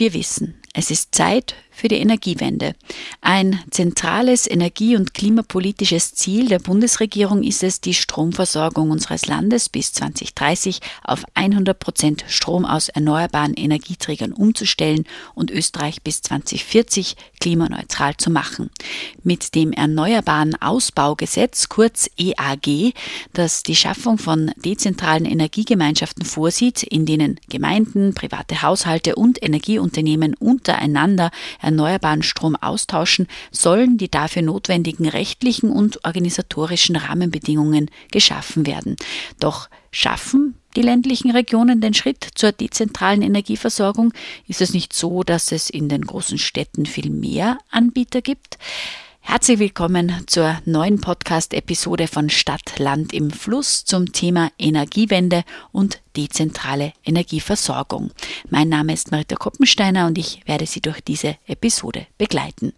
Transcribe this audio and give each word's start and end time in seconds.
Wir 0.00 0.14
wissen, 0.14 0.54
es 0.72 0.90
ist 0.90 1.14
Zeit 1.14 1.54
für 1.80 1.88
die 1.88 1.96
Energiewende. 1.96 2.74
Ein 3.22 3.58
zentrales 3.70 4.48
energie- 4.48 4.96
und 4.96 5.14
klimapolitisches 5.14 6.14
Ziel 6.14 6.46
der 6.48 6.58
Bundesregierung 6.58 7.42
ist 7.42 7.62
es, 7.62 7.80
die 7.80 7.94
Stromversorgung 7.94 8.90
unseres 8.90 9.26
Landes 9.26 9.70
bis 9.70 9.94
2030 9.94 10.80
auf 11.02 11.24
100 11.32 11.78
Prozent 11.78 12.24
Strom 12.28 12.66
aus 12.66 12.90
erneuerbaren 12.90 13.54
Energieträgern 13.54 14.32
umzustellen 14.32 15.04
und 15.34 15.50
Österreich 15.50 16.02
bis 16.02 16.20
2040 16.20 17.16
klimaneutral 17.40 18.14
zu 18.18 18.30
machen. 18.30 18.70
Mit 19.22 19.54
dem 19.54 19.72
Erneuerbaren 19.72 20.60
Ausbaugesetz, 20.60 21.70
kurz 21.70 22.10
EAG, 22.18 22.92
das 23.32 23.62
die 23.62 23.76
Schaffung 23.76 24.18
von 24.18 24.52
dezentralen 24.56 25.24
Energiegemeinschaften 25.24 26.26
vorsieht, 26.26 26.82
in 26.82 27.06
denen 27.06 27.40
Gemeinden, 27.48 28.12
private 28.12 28.60
Haushalte 28.60 29.14
und 29.16 29.42
Energieunternehmen 29.42 30.34
untereinander 30.34 31.30
erneuerbaren 31.70 32.22
Strom 32.22 32.56
austauschen, 32.56 33.26
sollen 33.50 33.96
die 33.96 34.10
dafür 34.10 34.42
notwendigen 34.42 35.08
rechtlichen 35.08 35.70
und 35.70 36.04
organisatorischen 36.04 36.96
Rahmenbedingungen 36.96 37.90
geschaffen 38.10 38.66
werden. 38.66 38.96
Doch 39.38 39.68
schaffen 39.92 40.56
die 40.76 40.82
ländlichen 40.82 41.30
Regionen 41.30 41.80
den 41.80 41.94
Schritt 41.94 42.26
zur 42.34 42.52
dezentralen 42.52 43.22
Energieversorgung? 43.22 44.12
Ist 44.46 44.60
es 44.60 44.72
nicht 44.72 44.92
so, 44.92 45.22
dass 45.22 45.52
es 45.52 45.70
in 45.70 45.88
den 45.88 46.02
großen 46.02 46.38
Städten 46.38 46.86
viel 46.86 47.10
mehr 47.10 47.58
Anbieter 47.70 48.20
gibt? 48.20 48.58
Herzlich 49.22 49.58
willkommen 49.58 50.24
zur 50.26 50.60
neuen 50.64 51.00
Podcast-Episode 51.00 52.08
von 52.08 52.30
Stadt, 52.30 52.78
Land 52.78 53.12
im 53.12 53.30
Fluss 53.30 53.84
zum 53.84 54.12
Thema 54.12 54.50
Energiewende 54.58 55.44
und 55.72 56.00
dezentrale 56.16 56.92
Energieversorgung. 57.04 58.10
Mein 58.48 58.68
Name 58.68 58.92
ist 58.92 59.12
Marita 59.12 59.36
Koppensteiner 59.36 60.06
und 60.06 60.18
ich 60.18 60.40
werde 60.46 60.66
Sie 60.66 60.80
durch 60.80 61.00
diese 61.00 61.36
Episode 61.46 62.06
begleiten. 62.18 62.72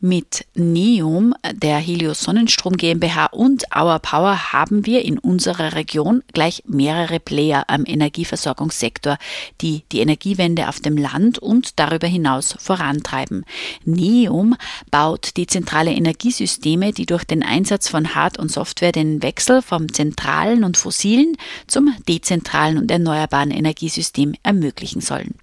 Mit 0.00 0.46
Neum, 0.54 1.34
der 1.52 1.78
Helios 1.78 2.20
Sonnenstrom 2.20 2.76
GmbH 2.76 3.26
und 3.32 3.64
Our 3.76 3.98
Power 3.98 4.52
haben 4.52 4.86
wir 4.86 5.04
in 5.04 5.18
unserer 5.18 5.74
Region 5.74 6.22
gleich 6.32 6.62
mehrere 6.68 7.18
Player 7.18 7.64
am 7.66 7.82
Energieversorgungssektor, 7.84 9.18
die 9.60 9.82
die 9.90 9.98
Energiewende 9.98 10.68
auf 10.68 10.78
dem 10.78 10.96
Land 10.96 11.40
und 11.40 11.80
darüber 11.80 12.06
hinaus 12.06 12.54
vorantreiben. 12.60 13.44
Neum 13.84 14.54
baut 14.92 15.36
dezentrale 15.36 15.90
Energiesysteme, 15.90 16.92
die 16.92 17.06
durch 17.06 17.24
den 17.24 17.42
Einsatz 17.42 17.88
von 17.88 18.14
Hard- 18.14 18.38
und 18.38 18.52
Software 18.52 18.92
den 18.92 19.20
Wechsel 19.24 19.62
vom 19.62 19.92
zentralen 19.92 20.62
und 20.62 20.76
fossilen 20.76 21.36
zum 21.66 21.92
dezentralen 22.08 22.78
und 22.78 22.88
erneuerbaren 22.88 23.50
Energiesystem 23.50 24.36
ermöglichen 24.44 25.00
sollen. 25.00 25.34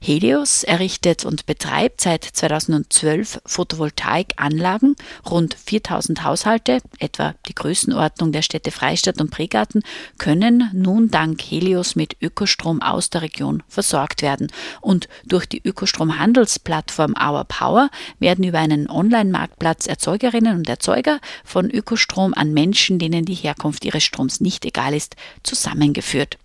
Helios 0.00 0.62
errichtet 0.62 1.24
und 1.24 1.46
betreibt 1.46 2.00
seit 2.00 2.22
2012 2.22 3.40
Photovoltaik 3.44 4.03
Photovoltaikanlagen. 4.04 4.96
Rund 5.28 5.54
4000 5.54 6.24
Haushalte, 6.24 6.80
etwa 6.98 7.34
die 7.48 7.54
Größenordnung 7.54 8.32
der 8.32 8.42
Städte 8.42 8.70
Freistadt 8.70 9.20
und 9.20 9.30
Pregarten, 9.30 9.82
können 10.18 10.70
nun 10.72 11.10
dank 11.10 11.40
Helios 11.42 11.96
mit 11.96 12.16
Ökostrom 12.20 12.82
aus 12.82 13.10
der 13.10 13.22
Region 13.22 13.62
versorgt 13.68 14.22
werden. 14.22 14.48
Und 14.80 15.08
durch 15.24 15.46
die 15.46 15.60
Ökostromhandelsplattform 15.64 17.14
Our 17.20 17.44
Power 17.44 17.90
werden 18.18 18.44
über 18.44 18.58
einen 18.58 18.88
Online-Marktplatz 18.88 19.86
Erzeugerinnen 19.86 20.58
und 20.58 20.68
Erzeuger 20.68 21.20
von 21.44 21.70
Ökostrom 21.70 22.34
an 22.34 22.52
Menschen, 22.52 22.98
denen 22.98 23.24
die 23.24 23.34
Herkunft 23.34 23.84
ihres 23.84 24.04
Stroms 24.04 24.40
nicht 24.40 24.64
egal 24.64 24.94
ist, 24.94 25.16
zusammengeführt. 25.42 26.38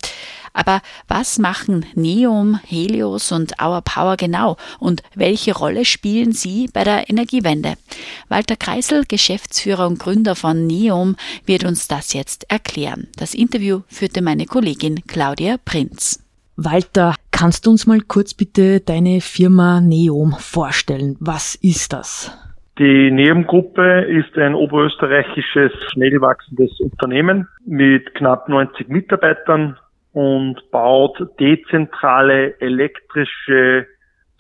Aber 0.54 0.82
was 1.08 1.40
machen 1.40 1.86
Neom, 1.96 2.60
Helios 2.66 3.32
und 3.32 3.54
Our 3.62 3.82
Power 3.82 4.18
genau 4.18 4.58
und 4.80 5.04
welche 5.16 5.56
Rolle 5.56 5.86
spielen 5.86 6.32
sie 6.32 6.70
bei 6.74 6.84
der 6.84 7.10
Energiewende? 7.10 7.74
Walter 8.28 8.56
Kreisel, 8.56 9.04
Geschäftsführer 9.08 9.88
und 9.88 10.00
Gründer 10.00 10.36
von 10.36 10.68
Neom, 10.68 11.16
wird 11.46 11.64
uns 11.64 11.88
das 11.88 12.14
jetzt 12.14 12.50
erklären. 12.52 13.08
Das 13.18 13.34
Interview 13.34 13.82
führte 13.88 14.22
meine 14.22 14.46
Kollegin 14.46 15.02
Claudia 15.08 15.58
Prinz. 15.64 16.24
Walter, 16.56 17.16
kannst 17.32 17.66
du 17.66 17.72
uns 17.72 17.88
mal 17.88 18.02
kurz 18.02 18.34
bitte 18.34 18.82
deine 18.82 19.22
Firma 19.22 19.80
Neom 19.80 20.34
vorstellen? 20.38 21.16
Was 21.22 21.56
ist 21.56 21.94
das? 21.94 22.38
Die 22.80 23.12
Neom-Gruppe 23.12 24.06
ist 24.08 24.38
ein 24.38 24.56
oberösterreichisches, 24.56 25.72
schnell 25.92 26.22
wachsendes 26.22 26.80
Unternehmen 26.80 27.48
mit 27.66 28.16
knapp 28.16 28.48
90 28.48 28.88
Mitarbeitern, 28.88 29.78
und 30.14 30.72
baut 30.72 31.20
dezentrale 31.40 32.60
elektrische 32.60 33.88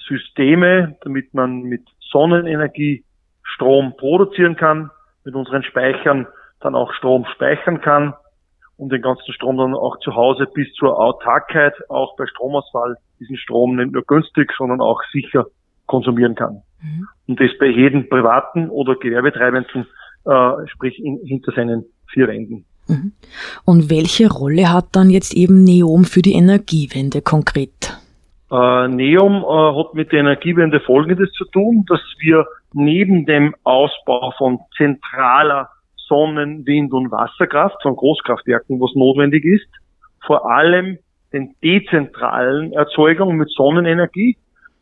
Systeme, 0.08 0.98
damit 1.02 1.34
man 1.34 1.62
mit 1.62 1.84
Sonnenenergie 2.12 3.04
Strom 3.44 3.96
produzieren 3.98 4.56
kann, 4.56 4.90
mit 5.24 5.36
unseren 5.36 5.64
Speichern 5.64 6.28
dann 6.60 6.76
auch 6.76 6.92
Strom 6.94 7.26
speichern 7.34 7.82
kann 7.82 8.14
und 8.78 8.92
den 8.92 9.02
ganzen 9.02 9.34
Strom 9.34 9.58
dann 9.58 9.76
auch 9.76 10.00
zu 10.00 10.16
Hause 10.16 10.48
bis 10.54 10.72
zur 10.74 10.98
Autarkheit, 11.00 11.74
auch 11.90 12.16
bei 12.16 12.26
Stromausfall, 12.26 12.96
diesen 13.20 13.38
Strom 13.38 13.76
nicht 13.76 13.92
nur 13.92 14.04
günstig, 14.04 14.52
sondern 14.58 14.82
auch 14.82 15.02
sicher 15.12 15.46
konsumieren 15.86 16.36
kann. 16.36 16.62
Mhm. 16.82 17.08
Und 17.28 17.40
das 17.40 17.52
bei 17.60 17.68
jedem 17.68 18.10
privaten 18.10 18.70
oder 18.70 18.96
Gewerbetreibenden, 18.96 19.88
äh, 20.26 20.68
sprich 20.68 21.00
in, 21.00 21.20
hinter 21.26 21.52
seinen 21.52 21.86
vier 22.08 22.28
Wänden. 22.28 22.66
Mhm. 22.90 23.14
Und 23.66 23.90
welche 23.90 24.30
Rolle 24.30 24.74
hat 24.74 24.88
dann 24.94 25.10
jetzt 25.10 25.34
eben 25.34 25.64
Neom 25.64 26.04
für 26.04 26.22
die 26.22 26.34
Energiewende 26.34 27.22
konkret? 27.22 27.98
Äh, 28.52 28.88
Neom 28.88 29.44
äh, 29.44 29.80
hat 29.80 29.94
mit 29.94 30.12
der 30.12 30.22
Energiewende 30.22 30.80
Folgendes 30.80 31.32
zu 31.34 31.46
tun, 31.46 31.86
dass 31.88 32.02
wir 32.20 32.46
neben 32.74 33.26
dem 33.26 33.56
Ausbau 33.64 34.34
von 34.38 34.60
zentraler 34.76 35.70
Sonnen-, 36.08 36.66
Wind- 36.66 36.94
und 36.94 37.12
Wasserkraft, 37.12 37.78
von 37.84 37.96
Großkraftwerken, 37.96 38.80
was 38.82 38.96
notwendig 38.96 39.46
ist, 39.46 39.70
vor 40.26 40.50
allem 40.50 40.98
den 41.32 41.54
dezentralen 41.64 42.74
Erzeugungen 42.74 43.38
mit 43.38 43.52
Sonnenenergie 43.52 44.36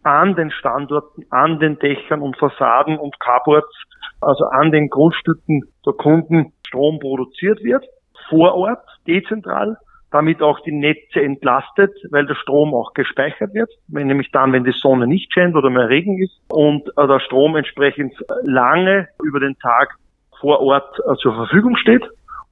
an 0.04 0.36
den 0.36 0.52
Standorten, 0.52 1.26
an 1.30 1.60
den 1.60 1.78
Dächern 1.80 2.22
und 2.22 2.38
Fassaden 2.38 2.98
und 2.98 3.20
Carports, 3.20 3.76
also 4.22 4.46
an 4.46 4.72
den 4.72 4.90
Grundstücken 4.90 5.64
der 5.86 5.94
Kunden 5.94 6.54
Strom 6.66 7.00
produziert 7.00 7.62
wird 7.64 7.84
vor 8.30 8.56
Ort, 8.56 8.84
dezentral, 9.08 9.78
damit 10.12 10.42
auch 10.42 10.60
die 10.62 10.72
Netze 10.72 11.22
entlastet, 11.22 11.92
weil 12.12 12.26
der 12.26 12.36
Strom 12.36 12.74
auch 12.74 12.94
gespeichert 12.94 13.54
wird, 13.54 13.70
wenn 13.88 14.08
nämlich 14.08 14.32
dann, 14.32 14.54
wenn 14.54 14.64
die 14.64 14.72
Sonne 14.72 15.06
nicht 15.06 15.34
scheint 15.34 15.56
oder 15.56 15.70
mehr 15.70 15.90
Regen 15.90 16.22
ist 16.22 16.40
und 16.50 16.88
äh, 16.98 17.08
der 17.08 17.20
Strom 17.20 17.56
entsprechend 17.56 18.14
lange 18.44 19.10
über 19.24 19.40
den 19.40 19.58
Tag 19.60 19.96
vor 20.40 20.62
Ort 20.62 20.98
äh, 21.00 21.16
zur 21.18 21.34
Verfügung 21.34 21.76
steht. 21.76 22.04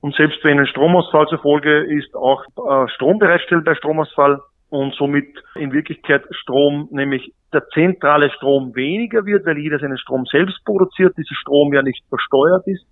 Und 0.01 0.15
selbst 0.15 0.43
wenn 0.43 0.59
ein 0.59 0.67
Stromausfall 0.67 1.27
zur 1.27 1.39
Folge 1.39 1.79
ist, 1.79 2.13
auch 2.15 2.43
äh, 2.43 2.87
Strom 2.89 3.19
bereitstellen 3.19 3.63
bei 3.63 3.73
Stromausfall 3.75 4.41
und 4.69 4.93
somit 4.95 5.29
in 5.55 5.71
Wirklichkeit 5.71 6.23
Strom, 6.31 6.89
nämlich 6.91 7.33
der 7.53 7.65
zentrale 7.69 8.29
Strom 8.31 8.75
weniger 8.75 9.25
wird, 9.25 9.45
weil 9.45 9.57
jeder 9.57 9.79
seinen 9.79 9.97
Strom 9.97 10.25
selbst 10.25 10.63
produziert, 10.65 11.15
dieser 11.17 11.35
Strom 11.35 11.73
ja 11.73 11.81
nicht 11.81 12.03
versteuert 12.09 12.67
ist 12.67 12.85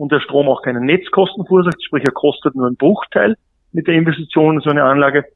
und 0.00 0.10
der 0.10 0.20
Strom 0.20 0.48
auch 0.48 0.62
keine 0.62 0.80
Netzkosten 0.80 1.44
verursacht, 1.44 1.84
sprich 1.84 2.04
er 2.06 2.12
kostet 2.12 2.54
nur 2.54 2.66
einen 2.66 2.76
Bruchteil 2.76 3.36
mit 3.72 3.86
der 3.86 3.94
Investition 3.94 4.54
in 4.54 4.60
so 4.62 4.70
eine 4.70 4.82
Anlage. 4.82 5.26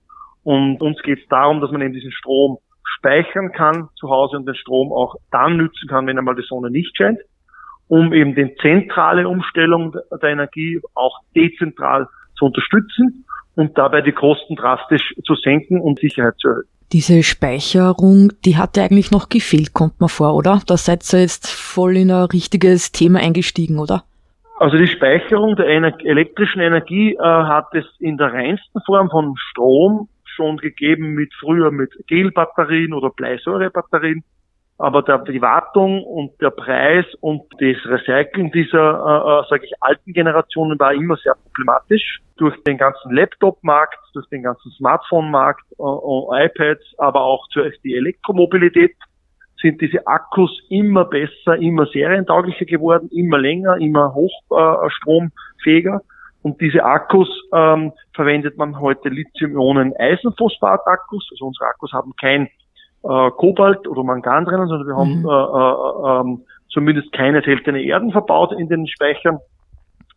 Und 0.42 0.80
uns 0.80 1.02
geht 1.02 1.20
es 1.20 1.28
darum, 1.28 1.60
dass 1.60 1.70
man 1.70 1.82
eben 1.82 1.92
diesen 1.92 2.12
Strom 2.12 2.56
speichern 2.82 3.52
kann 3.52 3.88
zu 3.96 4.08
Hause 4.08 4.38
und 4.38 4.46
den 4.46 4.54
Strom 4.54 4.90
auch 4.90 5.16
dann 5.30 5.58
nützen 5.58 5.86
kann, 5.86 6.06
wenn 6.06 6.18
einmal 6.18 6.34
die 6.34 6.46
Sonne 6.48 6.70
nicht 6.70 6.96
scheint, 6.96 7.18
um 7.88 8.14
eben 8.14 8.34
die 8.34 8.54
zentrale 8.62 9.28
Umstellung 9.28 9.96
der 10.22 10.30
Energie 10.30 10.80
auch 10.94 11.18
dezentral 11.36 12.08
zu 12.38 12.46
unterstützen 12.46 13.26
und 13.56 13.76
dabei 13.76 14.00
die 14.00 14.12
Kosten 14.12 14.56
drastisch 14.56 15.14
zu 15.26 15.34
senken 15.34 15.78
und 15.78 15.98
Sicherheit 15.98 16.38
zu 16.38 16.48
erhöhen. 16.48 16.68
Diese 16.92 17.22
Speicherung, 17.22 18.32
die 18.46 18.56
hatte 18.56 18.82
eigentlich 18.82 19.10
noch 19.10 19.28
gefehlt, 19.28 19.74
kommt 19.74 20.00
man 20.00 20.08
vor, 20.08 20.34
oder? 20.34 20.62
Da 20.66 20.78
seid 20.78 21.04
ihr 21.12 21.20
jetzt 21.20 21.50
voll 21.50 21.98
in 21.98 22.10
ein 22.10 22.24
richtiges 22.24 22.92
Thema 22.92 23.18
eingestiegen, 23.18 23.78
oder? 23.78 24.04
Also 24.56 24.76
die 24.76 24.86
Speicherung 24.86 25.56
der 25.56 25.66
Ener 25.66 25.94
elektrischen 26.04 26.60
Energie 26.60 27.14
äh, 27.14 27.18
hat 27.18 27.74
es 27.74 27.84
in 27.98 28.16
der 28.16 28.32
reinsten 28.32 28.80
Form 28.86 29.10
von 29.10 29.34
Strom 29.36 30.08
schon 30.24 30.58
gegeben 30.58 31.14
mit 31.14 31.32
früher 31.40 31.70
mit 31.70 31.92
Gelbatterien 32.06 32.92
oder 32.92 33.10
Bleisäurebatterien. 33.10 34.22
Aber 34.78 35.02
der, 35.02 35.18
die 35.18 35.40
Wartung 35.40 36.02
und 36.02 36.40
der 36.40 36.50
Preis 36.50 37.04
und 37.20 37.42
das 37.60 37.76
Recyceln 37.84 38.50
dieser, 38.50 38.78
äh, 38.78 39.40
äh 39.40 39.48
sage 39.48 39.66
ich, 39.66 39.72
alten 39.80 40.12
Generationen 40.12 40.78
war 40.78 40.92
immer 40.92 41.16
sehr 41.16 41.34
problematisch. 41.34 42.20
Durch 42.36 42.60
den 42.64 42.78
ganzen 42.78 43.12
Laptop-Markt, 43.12 43.98
durch 44.12 44.28
den 44.28 44.42
ganzen 44.42 44.70
Smartphone-Markt, 44.72 45.64
äh, 45.78 46.46
iPads, 46.46 46.82
aber 46.98 47.22
auch 47.22 47.46
durch 47.54 47.80
die 47.82 47.94
Elektromobilität 47.94 48.96
sind 49.64 49.80
diese 49.80 50.06
Akkus 50.06 50.62
immer 50.68 51.06
besser, 51.06 51.56
immer 51.56 51.86
serientauglicher 51.86 52.66
geworden, 52.66 53.08
immer 53.10 53.38
länger, 53.38 53.78
immer 53.78 54.14
hochstromfähiger. 54.14 56.02
Und 56.42 56.60
diese 56.60 56.84
Akkus 56.84 57.30
ähm, 57.54 57.92
verwendet 58.12 58.58
man 58.58 58.78
heute 58.78 59.08
Lithium-Ionen-Eisenphosphat-Akkus. 59.08 61.30
Also 61.32 61.46
unsere 61.46 61.64
Akkus 61.64 61.94
haben 61.94 62.12
kein 62.20 62.50
äh, 63.04 63.30
Kobalt 63.30 63.88
oder 63.88 64.04
Mangan 64.04 64.44
drinnen, 64.44 64.68
sondern 64.68 64.86
wir 64.86 64.96
haben 64.96 65.20
mhm. 65.20 65.28
äh, 65.30 65.32
äh, 65.32 66.20
ähm, 66.20 66.44
zumindest 66.68 67.10
keine 67.12 67.40
seltene 67.40 67.82
Erden 67.82 68.12
verbaut 68.12 68.52
in 68.52 68.68
den 68.68 68.86
Speichern 68.86 69.38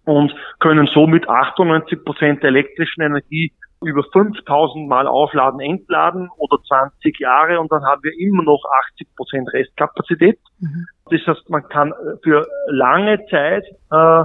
und 0.03 0.35
können 0.59 0.89
somit 0.93 1.29
98 1.29 2.03
Prozent 2.03 2.43
der 2.43 2.49
elektrischen 2.49 3.03
Energie 3.03 3.53
über 3.81 4.03
5000 4.11 4.87
Mal 4.87 5.07
aufladen, 5.07 5.59
entladen 5.59 6.29
oder 6.37 6.57
20 6.67 7.19
Jahre 7.19 7.59
und 7.59 7.71
dann 7.71 7.83
haben 7.83 8.01
wir 8.03 8.11
immer 8.19 8.43
noch 8.43 8.63
80 8.93 9.15
Prozent 9.15 9.53
Restkapazität. 9.53 10.39
Mhm. 10.59 10.87
Das 11.11 11.21
heißt, 11.27 11.49
man 11.49 11.67
kann 11.69 11.93
für 12.23 12.47
lange 12.67 13.23
Zeit 13.29 13.65
äh, 13.91 14.23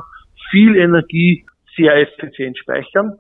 viel 0.50 0.76
Energie 0.76 1.44
sehr 1.76 1.96
effizient 1.96 2.58
speichern. 2.58 3.19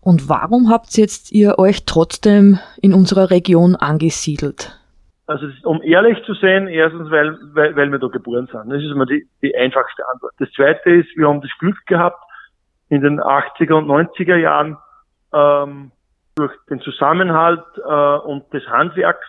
Und 0.00 0.28
warum 0.28 0.70
habt 0.70 0.96
ihr 0.96 1.02
jetzt 1.02 1.32
ihr 1.32 1.58
euch 1.58 1.84
trotzdem 1.84 2.60
in 2.80 2.94
unserer 2.94 3.30
Region 3.30 3.74
angesiedelt? 3.74 4.78
Also 5.26 5.46
um 5.64 5.82
ehrlich 5.82 6.22
zu 6.24 6.34
sein, 6.34 6.68
erstens, 6.68 7.10
weil, 7.10 7.36
weil, 7.54 7.74
weil 7.74 7.90
wir 7.90 7.98
da 7.98 8.06
geboren 8.06 8.48
sind. 8.52 8.70
Das 8.70 8.80
ist 8.80 8.92
immer 8.92 9.06
die, 9.06 9.26
die 9.42 9.56
einfachste 9.56 10.04
Antwort. 10.12 10.32
Das 10.38 10.48
zweite 10.52 10.90
ist, 10.90 11.08
wir 11.16 11.26
haben 11.26 11.40
das 11.40 11.50
Glück 11.58 11.84
gehabt, 11.86 12.22
in 12.88 13.00
den 13.00 13.20
80er 13.20 13.74
und 13.74 13.88
90er 13.88 14.36
Jahren 14.36 14.76
ähm, 15.36 15.90
durch 16.36 16.52
den 16.70 16.80
Zusammenhalt 16.80 17.64
äh, 17.76 18.16
und 18.26 18.52
des 18.52 18.66
Handwerks 18.68 19.26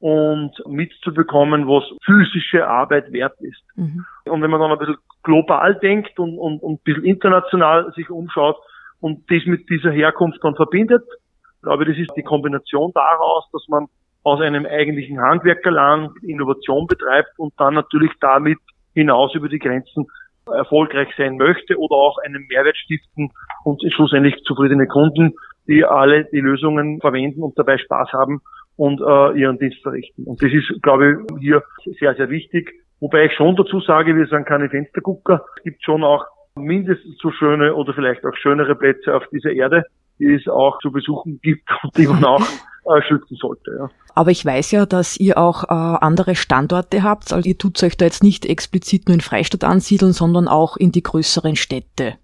und 0.00 0.52
mitzubekommen, 0.66 1.66
was 1.68 1.84
physische 2.04 2.66
Arbeit 2.66 3.12
wert 3.12 3.40
ist. 3.40 3.62
Mhm. 3.76 4.04
Und 4.24 4.42
wenn 4.42 4.50
man 4.50 4.60
dann 4.60 4.72
ein 4.72 4.78
bisschen 4.78 4.96
global 5.22 5.76
denkt 5.76 6.18
und, 6.18 6.38
und, 6.38 6.60
und 6.62 6.74
ein 6.74 6.84
bisschen 6.84 7.04
international 7.04 7.92
sich 7.94 8.10
umschaut, 8.10 8.56
und 9.02 9.28
das 9.30 9.44
mit 9.46 9.68
dieser 9.68 9.90
Herkunft 9.90 10.38
dann 10.42 10.54
verbindet. 10.54 11.02
Ich 11.56 11.62
glaube, 11.62 11.84
das 11.84 11.98
ist 11.98 12.12
die 12.16 12.22
Kombination 12.22 12.92
daraus, 12.94 13.48
dass 13.52 13.66
man 13.68 13.86
aus 14.22 14.40
einem 14.40 14.64
eigentlichen 14.64 15.20
Handwerkerland 15.20 16.12
Innovation 16.22 16.86
betreibt 16.86 17.36
und 17.36 17.52
dann 17.58 17.74
natürlich 17.74 18.12
damit 18.20 18.58
hinaus 18.94 19.34
über 19.34 19.48
die 19.48 19.58
Grenzen 19.58 20.06
erfolgreich 20.46 21.08
sein 21.16 21.36
möchte 21.36 21.78
oder 21.78 21.94
auch 21.94 22.18
einen 22.18 22.46
Mehrwert 22.48 22.76
stiften 22.76 23.30
und 23.64 23.82
schlussendlich 23.92 24.42
zufriedene 24.44 24.86
Kunden, 24.86 25.34
die 25.66 25.84
alle 25.84 26.24
die 26.26 26.40
Lösungen 26.40 27.00
verwenden 27.00 27.42
und 27.42 27.58
dabei 27.58 27.78
Spaß 27.78 28.12
haben 28.12 28.40
und 28.76 29.00
äh, 29.00 29.38
ihren 29.38 29.58
Dienst 29.58 29.82
verrichten. 29.82 30.24
Und 30.24 30.42
das 30.42 30.52
ist, 30.52 30.82
glaube 30.82 31.12
ich, 31.12 31.38
hier 31.40 31.62
sehr, 31.98 32.14
sehr 32.14 32.30
wichtig. 32.30 32.72
Wobei 33.00 33.26
ich 33.26 33.32
schon 33.34 33.56
dazu 33.56 33.80
sage, 33.80 34.16
wir 34.16 34.26
sind 34.26 34.46
keine 34.46 34.68
Fenstergucker. 34.68 35.44
Es 35.56 35.62
gibt 35.64 35.84
schon 35.84 36.04
auch 36.04 36.24
mindestens 36.54 37.16
so 37.18 37.30
schöne 37.30 37.74
oder 37.74 37.94
vielleicht 37.94 38.24
auch 38.24 38.36
schönere 38.36 38.74
Plätze 38.74 39.14
auf 39.14 39.24
dieser 39.32 39.52
Erde, 39.52 39.84
die 40.22 40.34
es 40.34 40.48
auch 40.48 40.78
zu 40.78 40.92
besuchen 40.92 41.40
gibt 41.42 41.68
und 41.82 41.96
die 41.96 42.06
man 42.06 42.24
auch 42.24 42.40
äh, 42.40 43.02
schützen 43.02 43.36
sollte. 43.36 43.76
Ja. 43.78 43.90
Aber 44.14 44.30
ich 44.30 44.44
weiß 44.44 44.70
ja, 44.72 44.86
dass 44.86 45.18
ihr 45.18 45.38
auch 45.38 45.64
äh, 45.64 45.68
andere 45.68 46.34
Standorte 46.34 47.02
habt. 47.02 47.32
Also 47.32 47.48
ihr 47.48 47.58
tut 47.58 47.82
euch 47.82 47.96
da 47.96 48.04
jetzt 48.04 48.22
nicht 48.22 48.46
explizit 48.46 49.08
nur 49.08 49.14
in 49.14 49.20
Freistadt 49.20 49.64
ansiedeln, 49.64 50.12
sondern 50.12 50.48
auch 50.48 50.76
in 50.76 50.92
die 50.92 51.02
größeren 51.02 51.56
Städte. 51.56 52.14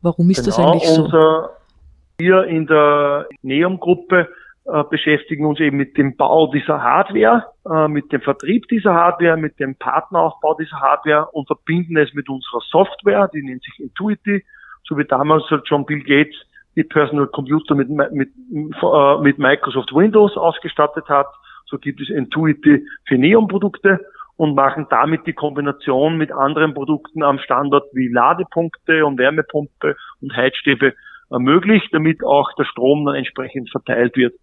Warum 0.00 0.30
ist 0.30 0.44
genau, 0.44 0.56
das 0.56 0.58
eigentlich 0.58 0.88
so? 0.88 1.04
Unser, 1.04 1.50
wir 2.18 2.44
in 2.44 2.66
der 2.66 3.28
Neum-Gruppe 3.42 4.28
äh, 4.64 4.84
beschäftigen 4.88 5.44
uns 5.44 5.60
eben 5.60 5.76
mit 5.76 5.98
dem 5.98 6.16
Bau 6.16 6.46
dieser 6.52 6.82
Hardware, 6.82 7.46
äh, 7.68 7.88
mit 7.88 8.12
dem 8.12 8.20
Vertrieb 8.20 8.68
dieser 8.68 8.94
Hardware, 8.94 9.36
mit 9.36 9.58
dem 9.58 9.74
Partneraufbau 9.76 10.54
dieser 10.54 10.80
Hardware 10.80 11.28
und 11.32 11.46
verbinden 11.46 11.96
es 11.96 12.14
mit 12.14 12.28
unserer 12.28 12.60
Software, 12.70 13.28
die 13.34 13.42
nennt 13.42 13.62
sich 13.62 13.80
Intuity, 13.80 14.44
so 14.84 14.96
wie 14.96 15.04
damals 15.04 15.44
halt 15.50 15.64
John 15.66 15.84
Bill 15.84 16.02
Gates 16.02 16.36
die 16.76 16.84
Personal 16.84 17.26
Computer 17.26 17.74
mit, 17.74 17.88
mit, 17.88 18.30
äh, 18.50 19.18
mit 19.20 19.38
Microsoft 19.38 19.94
Windows 19.94 20.36
ausgestattet 20.36 21.08
hat. 21.08 21.26
So 21.66 21.78
gibt 21.78 22.00
es 22.00 22.10
Intuity 22.10 22.84
für 23.06 23.18
Neon-Produkte 23.18 24.00
und 24.36 24.54
machen 24.54 24.86
damit 24.90 25.26
die 25.26 25.32
Kombination 25.32 26.16
mit 26.16 26.32
anderen 26.32 26.74
Produkten 26.74 27.22
am 27.22 27.38
Standort 27.38 27.84
wie 27.92 28.08
Ladepunkte 28.08 29.04
und 29.04 29.18
Wärmepumpe 29.18 29.96
und 30.20 30.36
Heizstäbe 30.36 30.94
möglich, 31.30 31.82
damit 31.92 32.24
auch 32.24 32.52
der 32.54 32.64
Strom 32.64 33.04
dann 33.06 33.14
entsprechend 33.14 33.70
verteilt 33.70 34.16
wird. 34.16 34.34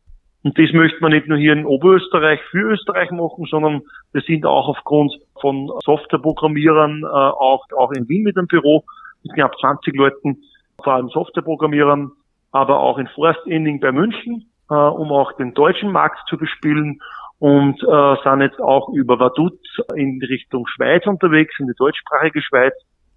Und 0.41 0.57
das 0.57 0.71
möchte 0.71 1.01
man 1.01 1.11
nicht 1.11 1.27
nur 1.27 1.37
hier 1.37 1.53
in 1.53 1.65
Oberösterreich 1.65 2.39
für 2.49 2.71
Österreich 2.71 3.11
machen, 3.11 3.45
sondern 3.49 3.81
wir 4.13 4.21
sind 4.21 4.45
auch 4.45 4.69
aufgrund 4.69 5.13
von 5.41 5.69
Softwareprogrammierern 5.83 7.03
äh, 7.03 7.07
auch, 7.07 7.65
auch 7.77 7.91
in 7.91 8.07
Wien 8.07 8.23
mit 8.23 8.37
einem 8.37 8.47
Büro 8.47 8.85
mit 9.23 9.33
knapp 9.33 9.57
20 9.59 9.93
Leuten, 9.95 10.41
vor 10.81 10.93
allem 10.93 11.09
Softwareprogrammierern, 11.09 12.11
aber 12.51 12.79
auch 12.79 12.97
in 12.97 13.07
Forstinning 13.07 13.79
bei 13.79 13.91
München, 13.91 14.51
äh, 14.69 14.73
um 14.73 15.11
auch 15.11 15.33
den 15.33 15.53
deutschen 15.53 15.91
Markt 15.91 16.27
zu 16.27 16.37
bespielen. 16.37 17.01
Und 17.39 17.81
äh, 17.81 18.15
sind 18.23 18.41
jetzt 18.41 18.59
auch 18.59 18.89
über 18.89 19.17
Vaduz 19.17 19.53
in 19.95 20.21
Richtung 20.21 20.67
Schweiz 20.67 21.05
unterwegs, 21.07 21.55
in 21.59 21.67
die 21.67 21.73
deutschsprachige 21.77 22.41
Schweiz. 22.41 22.73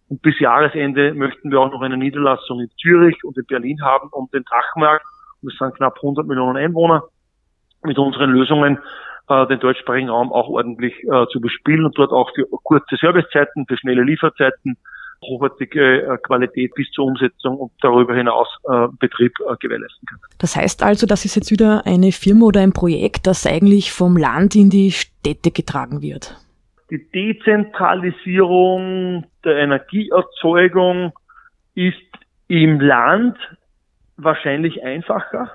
Und 0.09 0.23
bis 0.23 0.39
Jahresende 0.39 1.13
möchten 1.15 1.51
wir 1.51 1.59
auch 1.59 1.73
noch 1.73 1.81
eine 1.81 1.97
Niederlassung 1.97 2.61
in 2.61 2.71
Zürich 2.81 3.25
und 3.25 3.37
in 3.37 3.47
Berlin 3.47 3.83
haben, 3.83 4.11
um 4.13 4.29
den 4.33 4.45
Dachmarkt. 4.45 5.05
Wir 5.41 5.53
sind 5.59 5.75
knapp 5.75 5.97
100 5.97 6.25
Millionen 6.27 6.57
Einwohner, 6.57 7.03
mit 7.83 7.99
unseren 7.99 8.31
Lösungen 8.31 8.79
äh, 9.29 9.47
den 9.47 9.59
deutschsprachigen 9.59 10.09
Raum 10.09 10.33
auch 10.33 10.49
ordentlich 10.49 10.95
äh, 11.05 11.27
zu 11.33 11.41
bespielen 11.41 11.85
und 11.85 11.99
dort 11.99 12.13
auch 12.13 12.31
für 12.35 12.47
kurze 12.63 12.97
Servicezeiten, 12.97 13.67
für 13.67 13.77
schnelle 13.77 14.03
Lieferzeiten, 14.03 14.77
hochwertige 15.23 16.03
äh, 16.03 16.19
Qualität 16.19 16.75
bis 16.75 16.91
zur 16.91 17.07
Umsetzung 17.07 17.57
und 17.57 17.73
darüber 17.81 18.15
hinaus 18.15 18.49
äh, 18.65 18.89
Betrieb 18.99 19.33
äh, 19.41 19.57
gewährleisten 19.61 20.07
kann. 20.07 20.19
Das 20.39 20.55
heißt 20.57 20.83
also, 20.83 21.07
das 21.07 21.25
ist 21.25 21.37
jetzt 21.37 21.51
wieder 21.51 21.87
eine 21.87 22.13
Firma 22.13 22.45
oder 22.47 22.61
ein 22.61 22.73
Projekt, 22.73 23.27
das 23.27 23.47
eigentlich 23.47 23.93
vom 23.93 24.17
Land 24.17 24.57
in 24.57 24.71
die 24.71 24.91
Städte 24.91 25.51
getragen 25.51 26.01
wird. 26.03 26.37
Die 26.91 27.09
Dezentralisierung 27.11 29.27
der 29.45 29.57
Energieerzeugung 29.57 31.13
ist 31.75 31.97
im 32.49 32.81
Land 32.81 33.39
wahrscheinlich 34.17 34.83
einfacher 34.83 35.53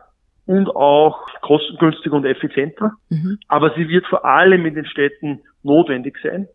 und 0.48 0.74
auch 0.76 1.28
kostengünstiger 1.42 2.16
und 2.16 2.26
effizienter. 2.26 2.94
Mhm. 3.10 3.38
Aber 3.48 3.74
sie 3.76 3.88
wird 3.88 4.08
vor 4.08 4.26
allem 4.26 4.66
in 4.66 4.74
den 4.74 4.86
Städten 4.86 5.42
notwendig 5.62 6.18
sein, 6.24 6.48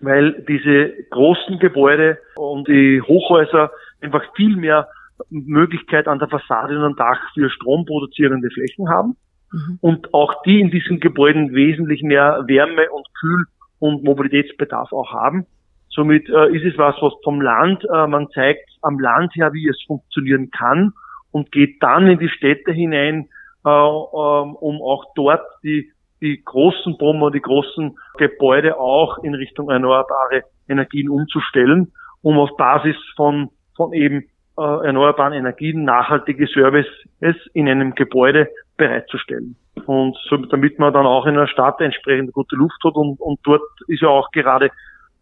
weil 0.00 0.44
diese 0.48 0.92
großen 1.10 1.58
Gebäude 1.58 2.18
und 2.36 2.68
die 2.68 3.02
Hochhäuser 3.02 3.70
einfach 4.00 4.22
viel 4.36 4.56
mehr 4.56 4.88
Möglichkeit 5.30 6.06
an 6.06 6.18
der 6.18 6.28
Fassade 6.28 6.76
und 6.78 6.84
am 6.84 6.96
Dach 6.96 7.20
für 7.34 7.50
stromproduzierende 7.50 8.50
Flächen 8.50 8.88
haben. 8.88 9.16
Mhm. 9.52 9.78
Und 9.80 10.14
auch 10.14 10.42
die 10.42 10.60
in 10.60 10.70
diesen 10.70 11.00
Gebäuden 11.00 11.54
wesentlich 11.54 12.02
mehr 12.02 12.44
Wärme 12.46 12.90
und 12.90 13.06
Kühl- 13.18 13.46
und 13.78 14.04
Mobilitätsbedarf 14.04 14.92
auch 14.92 15.12
haben. 15.12 15.46
Somit 15.88 16.28
äh, 16.28 16.54
ist 16.54 16.64
es 16.64 16.78
was, 16.78 16.94
was 17.00 17.14
vom 17.24 17.40
Land, 17.40 17.84
äh, 17.92 18.06
man 18.06 18.28
zeigt 18.30 18.70
am 18.82 18.98
Land 18.98 19.34
her, 19.34 19.52
wie 19.52 19.68
es 19.68 19.82
funktionieren 19.86 20.50
kann 20.50 20.92
und 21.32 21.50
geht 21.50 21.82
dann 21.82 22.06
in 22.06 22.18
die 22.18 22.28
Städte 22.28 22.72
hinein, 22.72 23.28
äh, 23.64 23.68
ähm, 23.68 24.54
um 24.54 24.80
auch 24.82 25.06
dort 25.14 25.42
die, 25.62 25.90
die 26.20 26.42
großen 26.44 26.96
Brummer, 26.98 27.30
die 27.30 27.40
großen 27.40 27.96
Gebäude 28.16 28.78
auch 28.78 29.18
in 29.18 29.34
Richtung 29.34 29.70
erneuerbare 29.70 30.42
Energien 30.68 31.08
umzustellen, 31.08 31.92
um 32.22 32.38
auf 32.38 32.56
Basis 32.56 32.96
von, 33.16 33.50
von 33.76 33.92
eben 33.92 34.24
äh, 34.58 34.86
erneuerbaren 34.86 35.32
Energien 35.32 35.84
nachhaltige 35.84 36.46
Services 36.48 36.86
in 37.54 37.68
einem 37.68 37.94
Gebäude 37.94 38.48
bereitzustellen. 38.76 39.56
Und 39.86 40.16
so, 40.28 40.36
damit 40.36 40.78
man 40.78 40.92
dann 40.92 41.06
auch 41.06 41.26
in 41.26 41.36
einer 41.36 41.46
Stadt 41.46 41.80
entsprechend 41.80 42.32
gute 42.32 42.56
Luft 42.56 42.82
hat 42.84 42.94
und, 42.94 43.20
und 43.20 43.38
dort 43.44 43.62
ist 43.86 44.02
ja 44.02 44.08
auch 44.08 44.30
gerade 44.32 44.70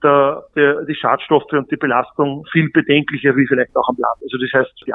der, 0.02 0.44
der, 0.54 0.84
die 0.84 0.94
Schadstoffe 0.94 1.52
und 1.52 1.70
die 1.70 1.76
Belastung 1.76 2.44
viel 2.52 2.70
bedenklicher 2.70 3.36
wie 3.36 3.46
vielleicht 3.46 3.76
auch 3.76 3.88
am 3.88 3.96
Land. 3.98 4.22
Also 4.22 4.38
das 4.38 4.52
heißt, 4.52 4.84
die 4.86 4.94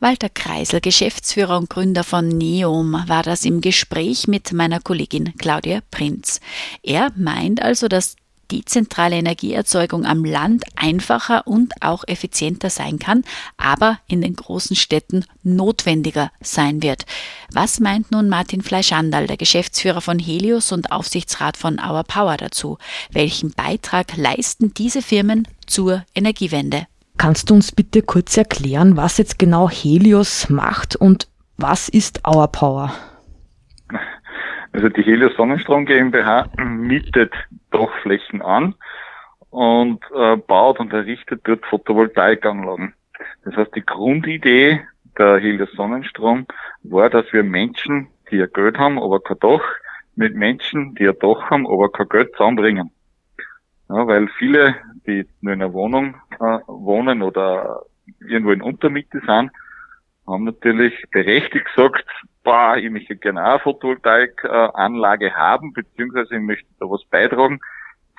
Walter 0.00 0.28
Kreisel, 0.28 0.80
Geschäftsführer 0.80 1.56
und 1.56 1.70
Gründer 1.70 2.04
von 2.04 2.28
Neom, 2.28 3.04
war 3.06 3.22
das 3.22 3.44
im 3.44 3.60
Gespräch 3.60 4.28
mit 4.28 4.52
meiner 4.52 4.80
Kollegin 4.80 5.34
Claudia 5.38 5.80
Prinz. 5.90 6.40
Er 6.82 7.10
meint 7.16 7.62
also, 7.62 7.88
dass 7.88 8.16
dezentrale 8.50 9.16
Energieerzeugung 9.16 10.04
am 10.04 10.24
Land 10.24 10.64
einfacher 10.76 11.46
und 11.46 11.72
auch 11.80 12.04
effizienter 12.06 12.70
sein 12.70 12.98
kann, 12.98 13.24
aber 13.56 13.98
in 14.06 14.20
den 14.20 14.36
großen 14.36 14.76
Städten 14.76 15.24
notwendiger 15.42 16.30
sein 16.40 16.82
wird. 16.82 17.06
Was 17.52 17.80
meint 17.80 18.10
nun 18.10 18.28
Martin 18.28 18.62
Fleischandal, 18.62 19.26
der 19.26 19.36
Geschäftsführer 19.36 20.00
von 20.00 20.18
Helios 20.18 20.72
und 20.72 20.92
Aufsichtsrat 20.92 21.56
von 21.56 21.78
Our 21.80 22.04
Power 22.04 22.36
dazu? 22.36 22.78
Welchen 23.10 23.52
Beitrag 23.52 24.16
leisten 24.16 24.74
diese 24.74 25.02
Firmen 25.02 25.48
zur 25.66 26.04
Energiewende? 26.14 26.86
Kannst 27.16 27.50
du 27.50 27.54
uns 27.54 27.72
bitte 27.72 28.02
kurz 28.02 28.36
erklären, 28.36 28.96
was 28.96 29.18
jetzt 29.18 29.38
genau 29.38 29.68
Helios 29.68 30.50
macht 30.50 30.96
und 30.96 31.28
was 31.56 31.88
ist 31.88 32.26
Our 32.26 32.48
Power? 32.48 32.92
Also 34.72 34.88
die 34.88 35.02
Helios 35.02 35.36
Sonnenstrom 35.36 35.86
GmbH 35.86 36.48
mietet 36.58 37.32
Dachflächen 37.70 38.42
an 38.42 38.74
und 39.50 40.00
äh, 40.12 40.36
baut 40.36 40.80
und 40.80 40.92
errichtet 40.92 41.42
dort 41.44 41.64
Photovoltaikanlagen. 41.66 42.92
Das 43.44 43.54
heißt, 43.54 43.74
die 43.76 43.86
Grundidee 43.86 44.80
der 45.16 45.38
Helios 45.38 45.70
Sonnenstrom 45.76 46.46
war, 46.82 47.08
dass 47.08 47.32
wir 47.32 47.44
Menschen, 47.44 48.08
die 48.30 48.36
ja 48.36 48.46
Geld 48.46 48.78
haben, 48.78 48.98
aber 48.98 49.20
kein 49.20 49.38
Dach, 49.38 49.62
mit 50.16 50.34
Menschen, 50.34 50.94
die 50.96 51.04
ja 51.04 51.12
Dach 51.12 51.50
haben, 51.50 51.66
aber 51.66 51.90
kein 51.92 52.08
Geld 52.08 52.32
zusammenbringen. 52.32 52.90
Ja, 53.88 54.06
weil 54.06 54.28
viele, 54.38 54.74
die 55.06 55.26
nur 55.40 55.52
in 55.52 55.62
einer 55.62 55.72
Wohnung 55.72 56.16
äh, 56.32 56.58
wohnen 56.66 57.22
oder 57.22 57.82
irgendwo 58.20 58.52
in 58.52 58.62
Untermiete 58.62 59.20
sind, 59.26 59.50
haben 60.26 60.44
natürlich 60.44 60.94
berechtigt 61.10 61.66
gesagt, 61.74 62.04
boah, 62.42 62.76
ich 62.76 62.90
möchte 62.90 63.16
gerne 63.16 63.44
auch 63.44 63.50
eine 63.50 63.58
Photovoltaikanlage 63.60 65.34
haben, 65.34 65.72
beziehungsweise 65.72 66.36
ich 66.36 66.42
möchte 66.42 66.68
da 66.80 66.86
was 66.86 67.04
beitragen 67.06 67.60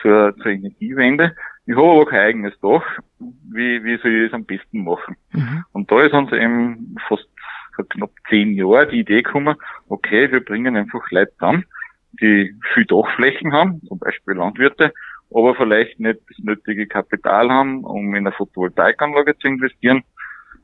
zur, 0.02 0.36
zur 0.38 0.52
Energiewende. 0.52 1.36
Ich 1.66 1.76
habe 1.76 1.90
aber 1.90 2.06
kein 2.06 2.20
eigenes 2.20 2.60
Dach. 2.60 2.84
Wie, 3.20 3.84
wie 3.84 3.98
soll 3.98 4.12
ich 4.12 4.30
das 4.30 4.36
am 4.36 4.46
besten 4.46 4.84
machen? 4.84 5.16
Mhm. 5.32 5.66
Und 5.72 5.92
da 5.92 6.02
ist 6.02 6.14
uns 6.14 6.32
eben 6.32 6.96
fast 7.08 7.28
vor 7.76 7.88
knapp 7.90 8.12
zehn 8.30 8.54
Jahren 8.54 8.90
die 8.90 9.00
Idee 9.00 9.22
gekommen, 9.22 9.56
okay, 9.90 10.32
wir 10.32 10.44
bringen 10.44 10.78
einfach 10.78 11.10
Leute 11.12 11.34
zusammen, 11.34 11.66
die 12.22 12.56
viel 12.74 12.86
Dachflächen 12.86 13.52
haben, 13.52 13.82
zum 13.88 14.00
Beispiel 14.00 14.36
Landwirte, 14.36 14.94
aber 15.34 15.56
vielleicht 15.56 16.00
nicht 16.00 16.20
das 16.30 16.40
nötige 16.40 16.88
Kapital 16.88 17.50
haben, 17.50 17.84
um 17.84 18.16
in 18.16 18.28
eine 18.28 18.32
Photovoltaikanlage 18.32 19.38
zu 19.38 19.48
investieren, 19.48 20.04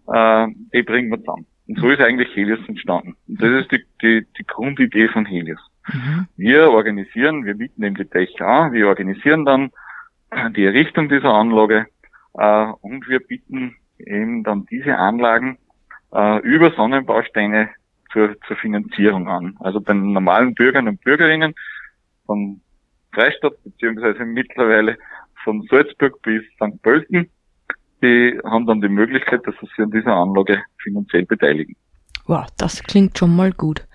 äh, 0.08 0.48
die 0.74 0.84
bringen 0.84 1.10
wir 1.10 1.20
zusammen. 1.20 1.46
Und 1.68 1.80
so 1.80 1.89
ist 1.89 2.01
eigentlich 2.01 2.36
Helios 2.36 2.60
entstanden. 2.68 3.15
Und 3.27 3.41
das 3.41 3.62
ist 3.62 3.72
die, 3.72 3.84
die, 4.01 4.25
die 4.38 4.46
Grundidee 4.46 5.08
von 5.08 5.25
Helios. 5.25 5.60
Mhm. 5.88 6.27
Wir 6.38 6.70
organisieren, 6.72 7.46
wir 7.46 7.56
bieten 7.56 7.84
eben 7.84 7.96
die 7.96 8.10
Dächer 8.10 8.48
an, 8.48 8.74
wir 8.74 8.88
organisieren 8.88 9.46
dann 9.46 9.72
die 10.56 10.65
Errichtung 10.65 11.10
dieser 11.10 11.34
Anlage 11.34 11.88
äh, 12.36 12.65
und 12.82 13.08
wir 13.08 13.20
bieten 13.20 13.75
eben 14.00 14.44
dann 14.44 14.65
diese 14.65 14.98
Anlagen 14.98 15.58
äh, 16.13 16.39
über 16.39 16.72
Sonnenbausteine 16.72 17.70
zur, 18.12 18.36
zur 18.48 18.58
Finanzierung 18.58 19.30
an. 19.30 19.58
Also 19.60 19.80
den 19.80 20.13
normalen 20.13 20.53
Bürgern 20.53 20.88
und 20.88 21.01
Bürgerinnen 21.01 21.53
von 22.25 22.62
Freistadt 23.13 23.62
beziehungsweise 23.63 24.25
mittlerweile 24.25 24.98
von 25.44 25.62
Salzburg 25.70 26.22
bis 26.22 26.44
St. 26.56 26.82
Pölten 26.82 27.30
die 28.01 28.39
haben 28.44 28.65
dann 28.65 28.82
die 28.82 28.89
Möglichkeit, 28.89 29.46
dass 29.46 29.56
sie 29.60 29.68
sich 29.68 29.80
an 29.80 29.91
dieser 29.91 30.13
Anlage 30.13 30.63
finanziell 30.82 31.25
beteiligen. 31.25 31.75
Wow, 32.25 32.46
das 32.58 32.84
klingt 32.84 33.18
schon 33.18 33.36
mal 33.36 33.51
gut. 33.51 33.86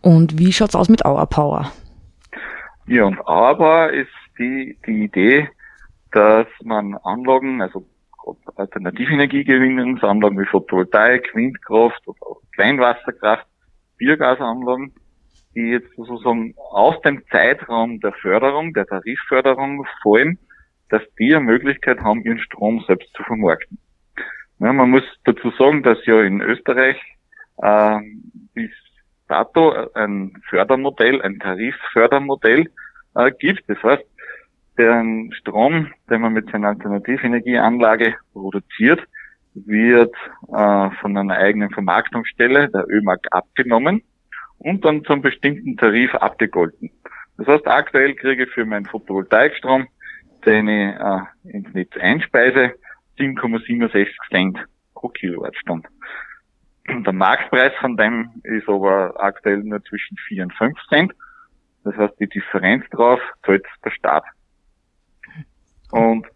Und 0.00 0.38
wie 0.38 0.52
schaut's 0.52 0.74
aus 0.74 0.88
mit 0.88 1.04
Our 1.04 1.26
Power? 1.26 1.72
Ja, 2.86 3.04
und 3.04 3.18
Our 3.20 3.56
Power 3.56 3.90
ist 3.90 4.10
die, 4.38 4.76
die 4.86 5.04
Idee, 5.04 5.48
dass 6.12 6.46
man 6.62 6.94
Anlagen, 7.04 7.60
also 7.60 7.84
Alternativenergiegewinnungsanlagen 8.56 10.38
wie 10.38 10.46
Photovoltaik, 10.46 11.34
Windkraft 11.34 12.06
oder 12.06 12.36
Kleinwasserkraft, 12.52 13.46
Biogasanlagen, 13.96 14.92
die 15.58 15.70
jetzt 15.70 15.92
sozusagen 15.96 16.54
aus 16.70 17.00
dem 17.02 17.22
Zeitraum 17.30 17.98
der 18.00 18.12
Förderung, 18.12 18.72
der 18.72 18.86
Tarifförderung 18.86 19.84
fallen 20.02 20.38
dass 20.88 21.02
die 21.18 21.34
eine 21.34 21.44
Möglichkeit 21.44 22.00
haben, 22.00 22.22
ihren 22.22 22.38
Strom 22.38 22.82
selbst 22.86 23.12
zu 23.14 23.22
vermarkten. 23.22 23.78
Ja, 24.58 24.72
man 24.72 24.90
muss 24.90 25.02
dazu 25.24 25.50
sagen, 25.50 25.82
dass 25.82 25.98
ja 26.06 26.22
in 26.22 26.40
Österreich 26.40 26.96
äh, 27.58 27.98
bis 28.54 28.70
dato 29.28 29.92
ein 29.94 30.32
Fördermodell, 30.48 31.22
ein 31.22 31.38
Tariffördermodell 31.38 32.70
äh, 33.14 33.30
gibt. 33.38 33.68
Das 33.68 33.82
heißt, 33.82 34.04
den 34.78 35.32
Strom, 35.32 35.92
den 36.08 36.20
man 36.22 36.32
mit 36.32 36.50
seiner 36.50 36.68
Alternativenergieanlage 36.68 38.14
produziert, 38.32 39.00
wird 39.54 40.14
äh, 40.52 40.90
von 41.00 41.16
einer 41.16 41.36
eigenen 41.36 41.70
Vermarktungsstelle, 41.70 42.68
der 42.70 42.88
ÖMAG, 42.88 43.26
abgenommen 43.30 44.02
und 44.58 44.84
dann 44.84 45.04
zum 45.04 45.22
bestimmten 45.22 45.76
Tarif 45.76 46.14
abgegolten. 46.14 46.90
Das 47.36 47.46
heißt, 47.46 47.66
aktuell 47.66 48.14
kriege 48.14 48.44
ich 48.44 48.50
für 48.50 48.64
meinen 48.64 48.86
Photovoltaikstrom 48.86 49.86
den 50.44 50.68
ich 50.68 50.94
äh, 50.94 51.56
ins 51.56 51.72
Netz 51.74 51.96
einspeise, 51.98 52.74
7,67 53.18 54.08
Cent 54.30 54.58
pro 54.94 55.08
Kilowattstunde. 55.08 55.88
Der 56.88 57.12
Marktpreis 57.12 57.72
von 57.80 57.96
dem 57.96 58.30
ist 58.44 58.68
aber 58.68 59.14
aktuell 59.22 59.58
nur 59.58 59.82
zwischen 59.84 60.16
4 60.28 60.44
und 60.44 60.54
5 60.54 60.78
Cent. 60.88 61.12
Das 61.84 61.94
heißt, 61.96 62.14
die 62.18 62.28
Differenz 62.28 62.88
drauf 62.90 63.20
zahlt 63.44 63.66
der 63.84 63.90
Staat. 63.90 64.24
Und 65.90 66.26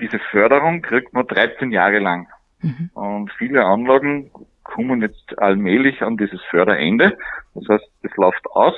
diese 0.00 0.18
Förderung 0.30 0.82
kriegt 0.82 1.12
man 1.12 1.26
13 1.26 1.70
Jahre 1.70 1.98
lang. 1.98 2.28
Mhm. 2.62 2.90
Und 2.94 3.32
viele 3.32 3.64
Anlagen 3.64 4.30
kommen 4.68 5.00
jetzt 5.00 5.38
allmählich 5.38 6.02
an 6.02 6.16
dieses 6.16 6.42
Förderende. 6.50 7.16
Das 7.54 7.68
heißt, 7.68 7.90
es 8.02 8.16
läuft 8.16 8.46
aus 8.50 8.74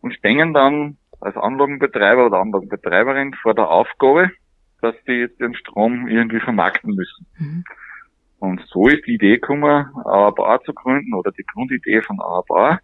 und 0.00 0.12
stehen 0.14 0.52
dann 0.52 0.98
als 1.20 1.36
Anlagenbetreiber 1.36 2.26
oder 2.26 2.38
Anlagenbetreiberin 2.40 3.34
vor 3.34 3.54
der 3.54 3.70
Aufgabe, 3.70 4.30
dass 4.82 4.94
die 5.06 5.12
jetzt 5.12 5.40
den 5.40 5.54
Strom 5.54 6.08
irgendwie 6.08 6.40
vermarkten 6.40 6.94
müssen. 6.94 7.26
Mhm. 7.38 7.64
Und 8.38 8.60
so 8.66 8.88
ist 8.88 9.06
die 9.06 9.14
Idee 9.14 9.38
gekommen, 9.38 9.86
AABA 10.04 10.60
zu 10.64 10.74
gründen 10.74 11.14
oder 11.14 11.30
die 11.30 11.44
Grundidee 11.44 12.02
von 12.02 12.20
AABA. 12.20 12.80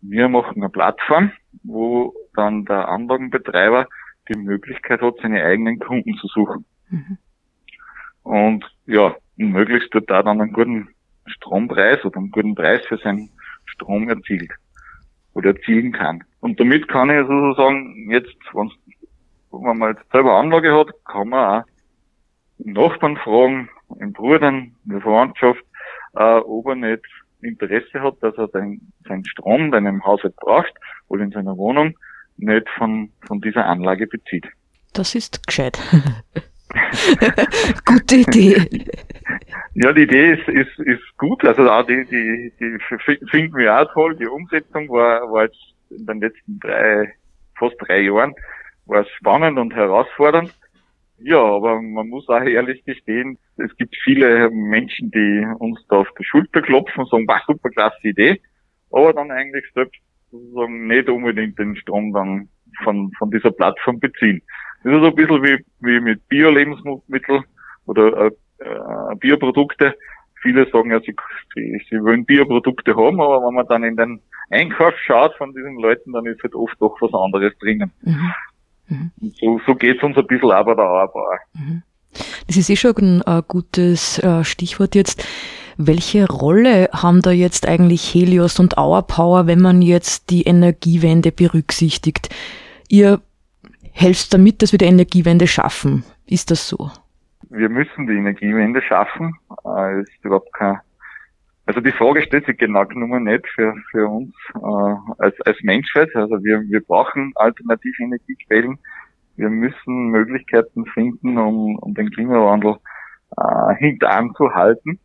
Wir 0.00 0.28
machen 0.28 0.62
eine 0.62 0.70
Plattform, 0.70 1.32
wo 1.64 2.14
dann 2.34 2.64
der 2.64 2.88
Anlagenbetreiber 2.88 3.86
die 4.28 4.38
Möglichkeit 4.38 5.02
hat, 5.02 5.14
seine 5.20 5.44
eigenen 5.44 5.78
Kunden 5.80 6.14
zu 6.14 6.28
suchen. 6.28 6.64
Mhm. 6.88 7.18
Und 8.22 8.64
ja, 8.86 9.16
möglichst 9.36 9.92
wird 9.94 10.10
da 10.10 10.22
dann 10.22 10.40
einen 10.40 10.52
guten 10.52 10.88
Strompreis 11.26 12.04
oder 12.04 12.18
einen 12.18 12.30
guten 12.30 12.54
Preis 12.54 12.84
für 12.86 12.98
seinen 12.98 13.30
Strom 13.66 14.08
erzielt 14.08 14.50
oder 15.34 15.50
erzielen 15.50 15.92
kann. 15.92 16.24
Und 16.40 16.58
damit 16.60 16.88
kann 16.88 17.10
ich 17.10 17.26
sozusagen 17.26 18.10
jetzt, 18.10 18.36
wenn 18.52 18.70
man 19.50 19.78
mal 19.78 19.96
selber 20.12 20.38
Anlage 20.38 20.74
hat, 20.74 20.88
kann 21.04 21.28
man 21.28 21.60
auch 21.60 21.64
Nachbarn 22.58 23.16
fragen, 23.16 23.68
den 24.00 24.12
Brüdern, 24.12 24.74
in 24.84 24.92
der 24.92 25.00
Verwandtschaft, 25.00 25.62
äh, 26.14 26.38
ob 26.38 26.68
er 26.68 26.74
nicht 26.76 27.02
Interesse 27.42 28.00
hat, 28.00 28.16
dass 28.22 28.36
er 28.38 28.48
den, 28.48 28.92
seinen 29.06 29.24
Strom, 29.24 29.70
den 29.70 29.86
im 29.86 30.04
Haushalt 30.04 30.36
braucht 30.36 30.72
oder 31.08 31.22
in 31.22 31.30
seiner 31.30 31.56
Wohnung, 31.56 31.96
nicht 32.38 32.68
von, 32.76 33.12
von 33.26 33.40
dieser 33.40 33.66
Anlage 33.66 34.06
bezieht. 34.06 34.46
Das 34.92 35.14
ist 35.14 35.46
gescheit. 35.46 35.78
Gute 37.84 38.16
Idee. 38.16 38.84
Ja, 39.74 39.92
die 39.92 40.02
Idee 40.02 40.32
ist, 40.32 40.48
ist, 40.48 40.78
ist 40.80 41.16
gut. 41.16 41.44
Also 41.44 41.70
auch 41.70 41.86
die, 41.86 42.04
die, 42.06 42.52
die 42.60 42.78
finden 43.30 43.56
wir 43.56 43.78
auch 43.78 43.92
toll. 43.92 44.16
Die 44.16 44.26
Umsetzung 44.26 44.88
war, 44.88 45.30
war 45.30 45.44
jetzt 45.44 45.74
in 45.90 46.06
den 46.06 46.20
letzten 46.20 46.58
drei, 46.60 47.12
fast 47.58 47.76
drei 47.80 48.00
Jahren, 48.00 48.34
war 48.86 49.04
spannend 49.18 49.58
und 49.58 49.74
herausfordernd. 49.74 50.52
Ja, 51.18 51.42
aber 51.42 51.80
man 51.80 52.08
muss 52.08 52.28
auch 52.28 52.42
ehrlich 52.42 52.84
gestehen, 52.84 53.38
es 53.56 53.74
gibt 53.76 53.96
viele 54.04 54.50
Menschen, 54.50 55.10
die 55.10 55.46
uns 55.58 55.80
da 55.88 55.96
auf 55.96 56.08
die 56.18 56.24
Schulter 56.24 56.60
klopfen 56.60 57.04
und 57.04 57.10
sagen, 57.10 57.26
war 57.26 57.42
super 57.46 57.70
klasse 57.70 58.08
Idee, 58.08 58.40
aber 58.90 59.14
dann 59.14 59.30
eigentlich 59.30 59.64
selbst 59.72 59.98
sozusagen 60.30 60.86
nicht 60.86 61.08
unbedingt 61.08 61.58
den 61.58 61.74
Strom 61.76 62.12
dann 62.12 62.48
von, 62.84 63.10
von 63.18 63.30
dieser 63.30 63.50
Plattform 63.50 63.98
beziehen. 63.98 64.42
Das 64.86 64.94
ist 64.94 65.00
so 65.00 65.08
ein 65.08 65.14
bisschen 65.16 65.42
wie, 65.42 65.64
wie 65.80 65.98
mit 65.98 66.28
Bio-Lebensmitteln 66.28 67.42
oder 67.86 68.26
äh, 68.26 68.30
äh, 68.60 69.16
Bioprodukte. 69.18 69.96
Viele 70.40 70.70
sagen 70.70 70.92
ja, 70.92 71.00
sie, 71.00 71.12
sie, 71.56 71.82
sie 71.90 72.00
wollen 72.04 72.24
Bioprodukte 72.24 72.94
haben, 72.94 73.20
aber 73.20 73.44
wenn 73.44 73.54
man 73.54 73.66
dann 73.66 73.82
in 73.82 73.96
den 73.96 74.20
Einkauf 74.48 74.94
schaut 75.04 75.34
von 75.38 75.52
diesen 75.52 75.80
Leuten, 75.80 76.12
dann 76.12 76.24
ist 76.26 76.40
halt 76.44 76.54
oft 76.54 76.80
doch 76.80 76.96
was 77.00 77.12
anderes 77.12 77.52
drinnen. 77.58 77.90
Mhm. 78.02 78.32
Mhm. 78.88 79.10
So, 79.40 79.60
so 79.66 79.74
geht's 79.74 80.04
uns 80.04 80.16
ein 80.16 80.26
bisschen 80.28 80.50
bei 80.50 80.74
der 80.74 80.84
Arbeit. 80.84 81.40
Mhm. 81.54 81.82
Das 82.46 82.56
ist 82.56 82.70
eh 82.70 82.76
schon 82.76 83.22
ein 83.22 83.42
gutes 83.48 84.20
äh, 84.20 84.44
Stichwort 84.44 84.94
jetzt. 84.94 85.26
Welche 85.76 86.28
Rolle 86.28 86.90
haben 86.92 87.22
da 87.22 87.32
jetzt 87.32 87.66
eigentlich 87.66 88.14
Helios 88.14 88.60
und 88.60 88.78
Our 88.78 89.02
Power, 89.02 89.48
wenn 89.48 89.60
man 89.60 89.82
jetzt 89.82 90.30
die 90.30 90.44
Energiewende 90.44 91.32
berücksichtigt? 91.32 92.32
Ihr 92.88 93.20
helfst 93.96 94.32
damit, 94.34 94.62
dass 94.62 94.72
wir 94.72 94.78
die 94.78 94.84
Energiewende 94.84 95.46
schaffen. 95.46 96.04
Ist 96.26 96.50
das 96.50 96.68
so? 96.68 96.90
Wir 97.48 97.68
müssen 97.68 98.06
die 98.06 98.14
Energiewende 98.14 98.82
schaffen. 98.82 99.36
Äh, 99.64 100.02
ist 100.02 100.24
überhaupt 100.24 100.52
kein 100.52 100.80
also 101.68 101.80
die 101.80 101.90
Frage 101.90 102.22
stellt 102.22 102.46
sich 102.46 102.58
genau 102.58 102.84
genommen 102.86 103.24
nicht 103.24 103.44
für, 103.48 103.74
für 103.90 104.06
uns 104.06 104.32
äh, 104.54 104.94
als, 105.18 105.34
als 105.40 105.58
Menschheit. 105.62 106.14
Also 106.14 106.42
wir, 106.44 106.62
wir 106.62 106.80
brauchen 106.80 107.32
alternative 107.34 108.04
Energiequellen. 108.04 108.78
Wir 109.34 109.50
müssen 109.50 110.10
Möglichkeiten 110.10 110.86
finden, 110.86 111.36
um, 111.36 111.76
um 111.76 111.92
den 111.92 112.10
Klimawandel 112.10 112.76
äh, 113.36 113.74
hinteranzuhalten. 113.78 115.00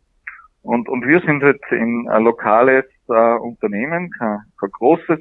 Und, 0.62 0.88
und 0.88 1.04
wir 1.04 1.20
sind 1.22 1.42
jetzt 1.42 1.70
in 1.72 2.08
ein 2.08 2.22
lokales 2.22 2.84
äh, 3.08 3.34
Unternehmen, 3.38 4.10
kein, 4.16 4.38
kein 4.60 4.70
großes, 4.70 5.18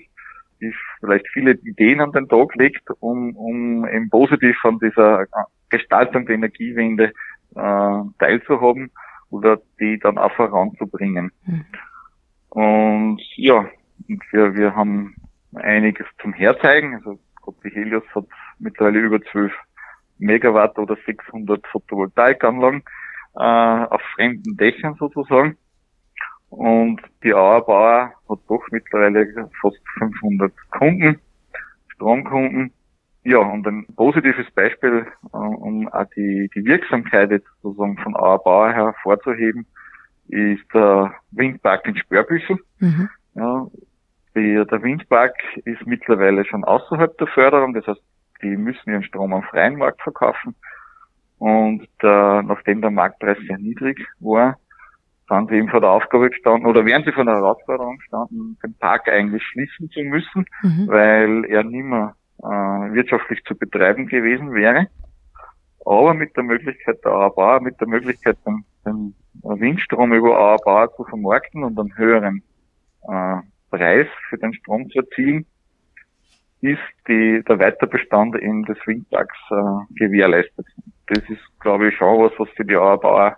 die 0.62 0.74
vielleicht 1.00 1.28
viele 1.30 1.54
Ideen 1.54 2.00
an 2.02 2.12
den 2.12 2.28
Tag 2.30 2.56
legt, 2.56 2.90
um, 3.00 3.36
um 3.36 3.88
eben 3.88 4.10
positiv 4.10 4.58
an 4.64 4.80
dieser 4.80 5.26
Gestaltung 5.70 6.26
der 6.26 6.36
Energiewende 6.36 7.14
äh, 7.56 8.02
teilzuhaben 8.20 8.92
oder 9.30 9.60
die 9.80 10.00
dann 10.00 10.18
auch 10.18 10.32
voranzubringen. 10.34 11.32
Mhm. 11.46 11.66
Und 12.50 13.22
ja, 13.36 13.66
wir, 14.08 14.56
wir 14.56 14.76
haben 14.76 15.16
einiges 15.56 16.06
zum 16.22 16.34
Herzeigen. 16.34 16.96
Also 16.96 17.20
die 17.64 17.70
Helios 17.70 18.04
hat 18.14 18.26
mittlerweile 18.60 19.00
über 19.00 19.22
12 19.22 19.52
Megawatt 20.18 20.78
oder 20.78 20.98
600 21.06 21.66
Photovoltaikanlagen 21.68 22.84
äh, 23.36 23.40
auf 23.40 24.02
fremden 24.16 24.56
Dächern 24.58 24.96
sozusagen. 24.96 25.58
Und 26.52 27.02
die 27.24 27.34
Auerbauer 27.34 28.14
hat 28.28 28.40
doch 28.50 28.64
mittlerweile 28.72 29.50
fast 29.62 29.80
500 29.98 30.52
Kunden, 30.72 31.20
Stromkunden. 31.94 32.74
Ja, 33.24 33.38
und 33.38 33.66
ein 33.66 33.86
positives 33.96 34.50
Beispiel, 34.52 35.08
äh, 35.32 35.38
um 35.38 35.88
auch 35.88 36.06
die, 36.16 36.50
die 36.54 36.66
Wirksamkeit 36.66 37.32
jetzt 37.32 37.48
sozusagen 37.62 37.98
von 38.00 38.16
Auerbauer 38.16 38.74
her 38.74 38.86
hervorzuheben, 38.86 39.66
ist 40.28 40.64
der 40.74 41.14
Windpark 41.32 41.88
in 41.88 41.96
Spörbüchel. 41.96 42.58
Mhm. 42.80 43.10
Ja, 43.36 43.68
die, 44.36 44.66
der 44.70 44.84
Windpark 44.84 45.36
ist 45.64 45.86
mittlerweile 45.86 46.44
schon 46.46 46.66
außerhalb 46.66 47.18
der 47.18 47.28
Förderung, 47.28 47.74
das 47.74 47.88
heißt, 47.88 48.02
die 48.42 48.58
müssen 48.58 48.90
ihren 48.90 49.04
Strom 49.04 49.34
am 49.34 49.44
freien 49.44 49.78
Markt 49.78 50.02
verkaufen. 50.02 50.56
Und 51.38 51.88
der, 52.02 52.44
nachdem 52.44 52.82
der 52.82 52.92
Marktpreis 52.92 53.38
sehr 53.48 53.58
niedrig 53.58 54.06
war, 54.20 54.58
sind 55.32 55.50
sie 55.50 55.56
eben 55.56 55.70
vor 55.70 55.80
der 55.80 55.92
Aufgabe 55.92 56.30
gestanden, 56.30 56.68
oder 56.68 56.86
wären 56.86 57.04
sie 57.04 57.12
vor 57.12 57.24
der 57.24 57.36
Herausforderung 57.36 57.98
gestanden, 57.98 58.58
den 58.64 58.74
Park 58.80 59.08
eigentlich 59.08 59.44
schließen 59.44 59.90
zu 59.90 60.02
müssen, 60.02 60.46
mhm. 60.62 60.88
weil 60.88 61.46
er 61.46 61.64
nicht 61.64 61.86
mehr 61.86 62.16
äh, 62.40 62.94
wirtschaftlich 62.94 63.44
zu 63.46 63.56
betreiben 63.56 64.08
gewesen 64.08 64.54
wäre. 64.54 64.88
Aber 65.86 66.14
mit 66.14 66.36
der 66.36 66.44
Möglichkeit 66.44 67.04
der 67.04 67.14
Auerbauer, 67.14 67.62
mit 67.62 67.80
der 67.80 67.88
Möglichkeit, 67.88 68.38
den, 68.46 68.66
den 68.86 69.16
Windstrom 69.42 70.14
über 70.14 70.38
Auerbauer 70.38 70.94
zu 70.96 71.06
vermarkten 71.06 71.64
und 71.64 71.80
einen 71.80 71.98
höheren 71.98 72.44
äh, 73.08 73.38
Preis 73.70 74.08
für 74.30 74.38
den 74.38 74.54
Strom 74.54 74.90
zu 74.90 75.00
erzielen, 75.00 75.46
ist 76.60 76.80
die, 77.08 77.42
der 77.48 77.58
Weiterbestand 77.58 78.36
in 78.36 78.64
des 78.64 78.78
Windparks 78.86 79.38
äh, 79.50 79.96
gewährleistet. 79.96 80.68
Das 81.08 81.24
ist, 81.30 81.42
glaube 81.60 81.88
ich, 81.88 81.96
schon 81.96 82.20
was, 82.20 82.34
was 82.38 82.50
für 82.50 82.66
die 82.66 82.76
Auerbauer 82.76 83.38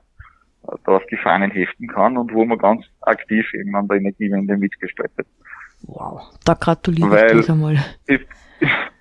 äh, 0.68 0.76
da 0.86 0.94
auf 0.94 1.06
die 1.08 1.18
Fahnen 1.18 1.52
heften 1.52 1.88
kann 1.88 2.18
und 2.18 2.34
wo 2.34 2.46
man 2.46 2.58
ganz 2.58 2.86
aktiv 3.02 3.46
eben 3.54 3.76
an 3.76 3.88
der 3.88 3.98
Energiewende 3.98 4.58
mitgestaltet. 4.58 5.28
Wow, 5.84 6.22
da 6.46 6.54
gratuliere 6.54 7.40
ich 7.40 7.50
einmal. 7.50 7.78
Es, 8.08 8.22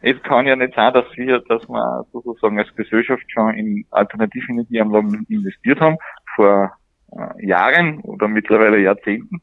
es 0.00 0.20
kann 0.24 0.46
ja 0.46 0.56
nicht 0.56 0.74
sein, 0.74 0.92
dass 0.92 1.04
wir, 1.16 1.40
dass 1.40 1.68
wir 1.68 2.06
sozusagen 2.12 2.58
als 2.58 2.74
Gesellschaft 2.74 3.24
schon 3.28 3.54
in 3.54 3.86
alternative 3.90 4.50
Energieanlagen 4.50 5.24
investiert 5.28 5.80
haben, 5.80 5.96
vor 6.34 6.72
äh, 7.12 7.46
Jahren 7.46 8.00
oder 8.00 8.26
mittlerweile 8.26 8.78
Jahrzehnten 8.80 9.40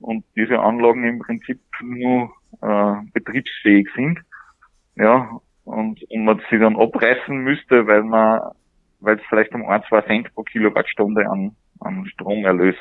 und 0.00 0.24
diese 0.36 0.58
Anlagen 0.58 1.04
im 1.04 1.18
Prinzip 1.18 1.60
nur 1.82 2.30
äh, 2.62 2.94
betriebsfähig 3.12 3.88
sind. 3.94 4.20
Ja, 4.96 5.28
und, 5.64 6.02
und 6.10 6.24
man 6.24 6.40
sie 6.50 6.58
dann 6.58 6.76
abreißen 6.76 7.36
müsste, 7.36 7.86
weil 7.86 8.02
man, 8.04 8.40
weil 9.04 9.16
es 9.16 9.22
vielleicht 9.28 9.54
um 9.54 9.66
ein, 9.68 9.82
zwei 9.88 10.02
Cent 10.02 10.32
pro 10.34 10.42
Kilowattstunde 10.42 11.28
an, 11.28 11.54
an 11.80 12.06
Stromerlös 12.06 12.76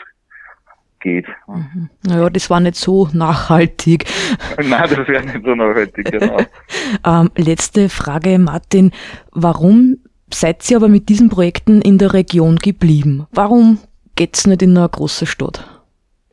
geht. 0.99 1.27
Mhm. 1.47 1.89
Naja, 2.07 2.29
das 2.29 2.49
war 2.49 2.59
nicht 2.59 2.75
so 2.75 3.07
nachhaltig. 3.13 4.05
Nein, 4.57 4.89
das 4.89 5.07
wäre 5.07 5.23
nicht 5.23 5.43
so 5.43 5.53
nachhaltig, 5.53 6.11
genau. 6.11 6.37
ähm, 7.05 7.29
letzte 7.35 7.89
Frage, 7.89 8.39
Martin. 8.39 8.91
Warum 9.31 9.97
seid 10.33 10.69
ihr 10.71 10.77
aber 10.77 10.87
mit 10.87 11.09
diesen 11.09 11.29
Projekten 11.29 11.81
in 11.81 11.97
der 11.97 12.13
Region 12.13 12.55
geblieben? 12.55 13.27
Warum 13.31 13.79
geht's 14.15 14.47
nicht 14.47 14.63
in 14.63 14.77
eine 14.77 14.89
große 14.89 15.25
Stadt? 15.25 15.69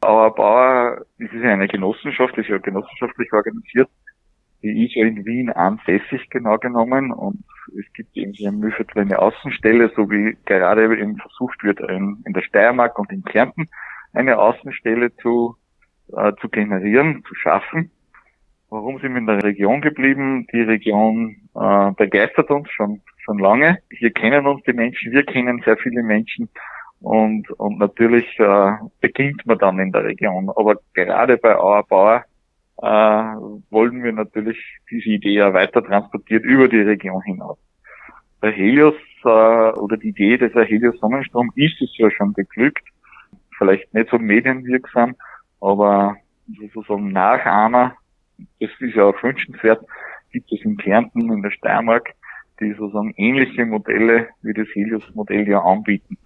Auer 0.02 0.34
Bauer, 0.34 1.04
das 1.18 1.30
ist 1.30 1.42
ja 1.42 1.50
eine 1.50 1.68
Genossenschaft, 1.68 2.32
das 2.32 2.44
ist 2.44 2.50
ja 2.50 2.58
genossenschaftlich 2.58 3.30
organisiert. 3.32 3.88
Die 4.62 4.86
ist 4.86 4.94
ja 4.94 5.06
in 5.06 5.24
Wien 5.24 5.50
ansässig 5.50 6.28
genau 6.30 6.58
genommen 6.58 7.12
und 7.12 7.44
es 7.78 7.92
gibt 7.94 8.10
so 8.14 8.46
eine 8.46 8.56
Mühlviertel 8.56 9.02
eine 9.02 9.18
Außenstelle, 9.18 9.90
so 9.96 10.10
wie 10.10 10.36
gerade 10.44 10.84
eben 10.84 11.16
versucht 11.16 11.62
wird 11.62 11.80
in, 11.80 12.22
in 12.26 12.32
der 12.32 12.42
Steiermark 12.42 12.98
und 12.98 13.10
in 13.10 13.24
Kärnten 13.24 13.68
eine 14.12 14.38
Außenstelle 14.38 15.14
zu, 15.16 15.56
äh, 16.16 16.32
zu 16.40 16.48
generieren, 16.48 17.22
zu 17.26 17.34
schaffen. 17.34 17.90
Warum 18.68 19.00
sind 19.00 19.12
wir 19.12 19.18
in 19.18 19.26
der 19.26 19.42
Region 19.42 19.80
geblieben? 19.80 20.46
Die 20.52 20.60
Region 20.60 21.36
äh, 21.54 21.92
begeistert 21.92 22.50
uns 22.50 22.70
schon, 22.70 23.00
schon 23.18 23.38
lange. 23.38 23.78
Hier 23.90 24.12
kennen 24.12 24.46
uns 24.46 24.62
die 24.64 24.72
Menschen, 24.72 25.12
wir 25.12 25.24
kennen 25.24 25.62
sehr 25.64 25.76
viele 25.76 26.02
Menschen 26.02 26.48
und, 27.00 27.50
und 27.52 27.78
natürlich 27.78 28.38
äh, 28.38 28.72
beginnt 29.00 29.44
man 29.46 29.58
dann 29.58 29.78
in 29.78 29.90
der 29.90 30.04
Region. 30.04 30.50
Aber 30.50 30.76
gerade 30.94 31.38
bei 31.38 31.56
Auerbauer 31.56 32.24
äh, 32.82 32.86
wollen 33.70 34.02
wir 34.02 34.12
natürlich 34.12 34.58
diese 34.90 35.10
Idee 35.10 35.34
ja 35.34 35.52
weiter 35.52 35.84
transportiert 35.84 36.44
über 36.44 36.68
die 36.68 36.80
Region 36.80 37.22
hinaus. 37.22 37.58
Bei 38.40 38.52
Helios 38.52 38.94
äh, 39.24 39.28
oder 39.28 39.98
die 39.98 40.08
Idee 40.08 40.38
des 40.38 40.54
Helios 40.54 40.98
Sonnenstrom 40.98 41.50
ist 41.56 41.80
es 41.82 41.96
ja 41.98 42.10
schon 42.10 42.32
geglückt. 42.32 42.86
Vielleicht 43.58 43.92
nicht 43.92 44.08
so 44.10 44.18
medienwirksam, 44.18 45.14
aber 45.60 46.16
sozusagen 46.58 47.12
Nachahmer, 47.12 47.94
das 48.58 48.70
ist 48.78 48.94
ja 48.94 49.04
auch 49.04 49.22
wünschenswert, 49.22 49.84
gibt 50.32 50.50
es 50.50 50.64
in 50.64 50.78
Kärnten, 50.78 51.30
in 51.30 51.42
der 51.42 51.50
Steiermark, 51.50 52.08
die 52.60 52.72
sozusagen 52.72 53.12
ähnliche 53.16 53.66
Modelle 53.66 54.28
wie 54.40 54.54
das 54.54 54.68
Helios-Modell 54.72 55.46
ja 55.46 55.60
anbieten 55.60 56.16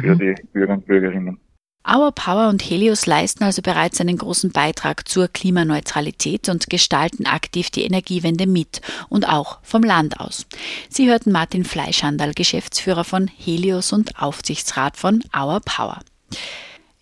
für 0.00 0.14
mhm. 0.14 0.18
die 0.18 0.34
Bürger 0.52 0.74
und 0.74 0.86
Bürgerinnen. 0.86 1.40
Our 1.86 2.12
Power 2.12 2.48
und 2.48 2.62
Helios 2.62 3.04
leisten 3.04 3.44
also 3.44 3.60
bereits 3.60 4.00
einen 4.00 4.16
großen 4.16 4.50
Beitrag 4.52 5.06
zur 5.06 5.28
Klimaneutralität 5.28 6.48
und 6.48 6.70
gestalten 6.70 7.26
aktiv 7.26 7.70
die 7.70 7.84
Energiewende 7.84 8.46
mit 8.46 8.80
und 9.10 9.28
auch 9.28 9.58
vom 9.62 9.82
Land 9.82 10.18
aus. 10.18 10.46
Sie 10.88 11.08
hörten 11.08 11.30
Martin 11.30 11.66
Fleischhandel, 11.66 12.32
Geschäftsführer 12.32 13.04
von 13.04 13.28
Helios 13.28 13.92
und 13.92 14.18
Aufsichtsrat 14.18 14.96
von 14.96 15.22
Our 15.36 15.60
Power. 15.60 16.00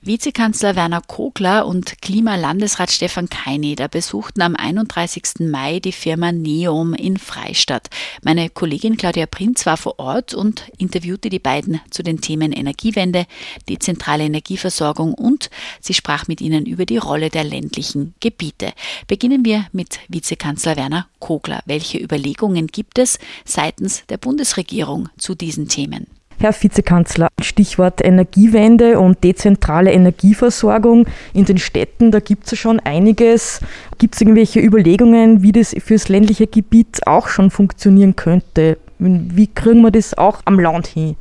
Vizekanzler 0.05 0.75
Werner 0.75 1.01
Kogler 1.01 1.65
und 1.65 2.03
Klimalandesrat 2.03 2.91
Stefan 2.91 3.29
Keineder 3.29 3.87
besuchten 3.87 4.43
am 4.43 4.57
31. 4.57 5.49
Mai 5.49 5.79
die 5.79 5.93
Firma 5.93 6.33
Neom 6.33 6.93
in 6.95 7.19
Freistadt. 7.19 7.89
Meine 8.25 8.51
Kollegin 8.51 8.97
Claudia 8.97 9.27
Prinz 9.27 9.65
war 9.65 9.77
vor 9.77 10.01
Ort 10.01 10.35
und 10.35 10.65
interviewte 10.77 11.29
die 11.29 11.39
beiden 11.39 11.81
zu 11.91 12.03
den 12.03 12.21
Themen 12.21 12.51
Energiewende, 12.51 13.27
die 13.69 13.79
zentrale 13.79 14.25
Energieversorgung 14.25 15.15
und 15.15 15.51
sie 15.81 15.95
sprach 15.95 16.27
mit 16.27 16.41
ihnen 16.41 16.67
über 16.67 16.85
die 16.85 16.97
Rolle 16.97 17.31
der 17.31 17.45
ländlichen 17.45 18.15
Gebiete. 18.19 18.73
Beginnen 19.07 19.45
wir 19.45 19.69
mit 19.71 20.01
Vizekanzler 20.09 20.77
Werner 20.77 21.07
Kogler. 21.21 21.63
Welche 21.65 21.99
Überlegungen 21.99 22.67
gibt 22.67 22.99
es 22.99 23.21
seitens 23.45 24.05
der 24.09 24.17
Bundesregierung 24.17 25.11
zu 25.17 25.37
diesen 25.37 25.69
Themen? 25.69 26.09
Herr 26.43 26.53
Vizekanzler, 26.53 27.29
Stichwort 27.41 28.05
Energiewende 28.05 28.99
und 28.99 29.23
dezentrale 29.23 29.93
Energieversorgung 29.93 31.07
in 31.33 31.45
den 31.45 31.59
Städten, 31.59 32.11
da 32.11 32.19
gibt 32.19 32.47
es 32.47 32.51
ja 32.51 32.57
schon 32.57 32.81
einiges. 32.81 33.61
Gibt 33.99 34.17
es 34.17 34.23
irgendwelche 34.23 34.59
Überlegungen, 34.59 35.45
wie 35.45 35.53
das 35.53 35.73
fürs 35.79 36.09
ländliche 36.09 36.49
Gebiet 36.49 37.07
auch 37.07 37.29
schon 37.29 37.53
funktionieren 37.53 38.17
könnte? 38.17 38.79
Wie 38.99 39.47
kriegen 39.47 39.83
wir 39.83 39.93
das 39.93 40.19
auch 40.19 40.41
am 40.45 40.59
Land 40.59 40.89
hin? 40.89 41.15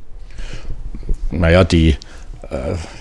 Naja, 1.30 1.66
die 1.66 1.98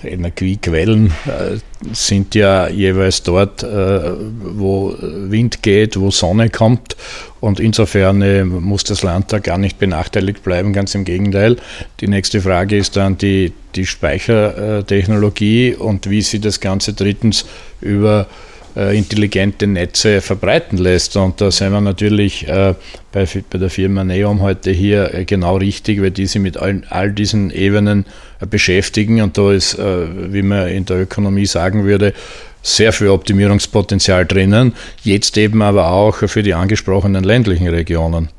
Energiequellen 0.03 1.07
äh, 1.25 1.57
sind 1.93 2.35
ja 2.35 2.69
jeweils 2.69 3.23
dort, 3.23 3.63
äh, 3.63 4.11
wo 4.43 4.95
Wind 4.99 5.61
geht, 5.61 5.99
wo 5.99 6.11
Sonne 6.11 6.49
kommt. 6.49 6.95
Und 7.39 7.59
insofern 7.59 8.47
muss 8.47 8.83
das 8.83 9.01
Land 9.01 9.33
da 9.33 9.39
gar 9.39 9.57
nicht 9.57 9.79
benachteiligt 9.79 10.43
bleiben, 10.43 10.73
ganz 10.73 10.93
im 10.93 11.05
Gegenteil. 11.05 11.57
Die 11.99 12.07
nächste 12.07 12.39
Frage 12.39 12.77
ist 12.77 12.95
dann 12.97 13.17
die, 13.17 13.51
die 13.75 13.87
Speichertechnologie 13.87 15.73
und 15.73 16.09
wie 16.09 16.21
sie 16.21 16.39
das 16.39 16.59
Ganze 16.59 16.93
drittens 16.93 17.45
über 17.81 18.21
äh, 18.21 18.50
intelligente 18.75 19.67
Netze 19.67 20.21
verbreiten 20.21 20.77
lässt. 20.77 21.17
Und 21.17 21.41
da 21.41 21.51
sind 21.51 21.71
wir 21.71 21.81
natürlich 21.81 22.47
äh, 22.47 22.73
bei, 23.11 23.25
der 23.53 23.69
Firma 23.69 24.03
Neom 24.03 24.41
heute 24.41 24.71
hier 24.71 25.13
äh, 25.13 25.25
genau 25.25 25.57
richtig, 25.57 26.01
weil 26.01 26.11
die 26.11 26.25
sich 26.25 26.41
mit 26.41 26.57
all, 26.57 26.81
all 26.89 27.11
diesen 27.11 27.51
Ebenen 27.51 28.05
äh, 28.39 28.45
beschäftigen. 28.45 29.21
Und 29.21 29.37
da 29.37 29.51
ist, 29.51 29.77
äh, 29.77 30.33
wie 30.33 30.41
man 30.41 30.67
in 30.69 30.85
der 30.85 31.01
Ökonomie 31.01 31.45
sagen 31.45 31.83
würde, 31.83 32.13
sehr 32.61 32.93
viel 32.93 33.09
Optimierungspotenzial 33.09 34.25
drinnen, 34.25 34.73
jetzt 35.03 35.37
eben 35.37 35.61
aber 35.61 35.91
auch 35.91 36.15
für 36.15 36.43
die 36.43 36.53
angesprochenen 36.53 37.23
ländlichen 37.23 37.67
Regionen. 37.67 38.29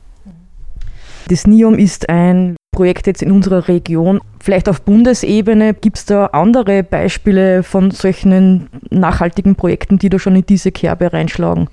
Das 1.29 1.47
NIOM 1.47 1.75
ist 1.79 2.09
ein 2.09 2.57
Projekt 2.73 3.07
jetzt 3.07 3.23
in 3.23 3.31
unserer 3.31 3.69
Region. 3.69 4.21
Vielleicht 4.41 4.69
auf 4.69 4.81
Bundesebene 4.83 5.75
gibt 5.75 5.99
es 5.99 6.07
da 6.07 6.27
andere 6.27 6.83
Beispiele 6.83 7.63
von 7.63 7.91
solchen 7.91 8.69
nachhaltigen 8.91 9.55
Projekten, 9.55 9.99
die 9.99 10.09
da 10.09 10.19
schon 10.19 10.35
in 10.35 10.47
diese 10.47 10.73
Kerbe 10.73 11.13
reinschlagen? 11.13 11.69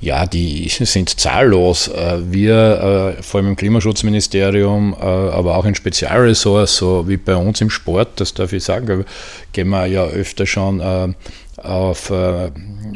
Ja, 0.00 0.26
die 0.26 0.66
sind 0.68 1.20
zahllos. 1.20 1.88
Äh, 1.88 2.32
wir, 2.32 3.16
äh, 3.18 3.22
vor 3.22 3.40
allem 3.40 3.50
im 3.50 3.56
Klimaschutzministerium, 3.56 4.96
äh, 4.98 5.04
aber 5.04 5.56
auch 5.56 5.66
in 5.66 5.74
Spezialressorts, 5.74 6.76
so 6.76 7.06
wie 7.06 7.18
bei 7.18 7.36
uns 7.36 7.60
im 7.60 7.68
Sport, 7.68 8.18
das 8.18 8.32
darf 8.32 8.52
ich 8.52 8.64
sagen, 8.64 9.04
gehen 9.52 9.68
wir 9.68 9.86
ja 9.86 10.04
öfter 10.06 10.46
schon 10.46 10.80
auf 11.56 12.10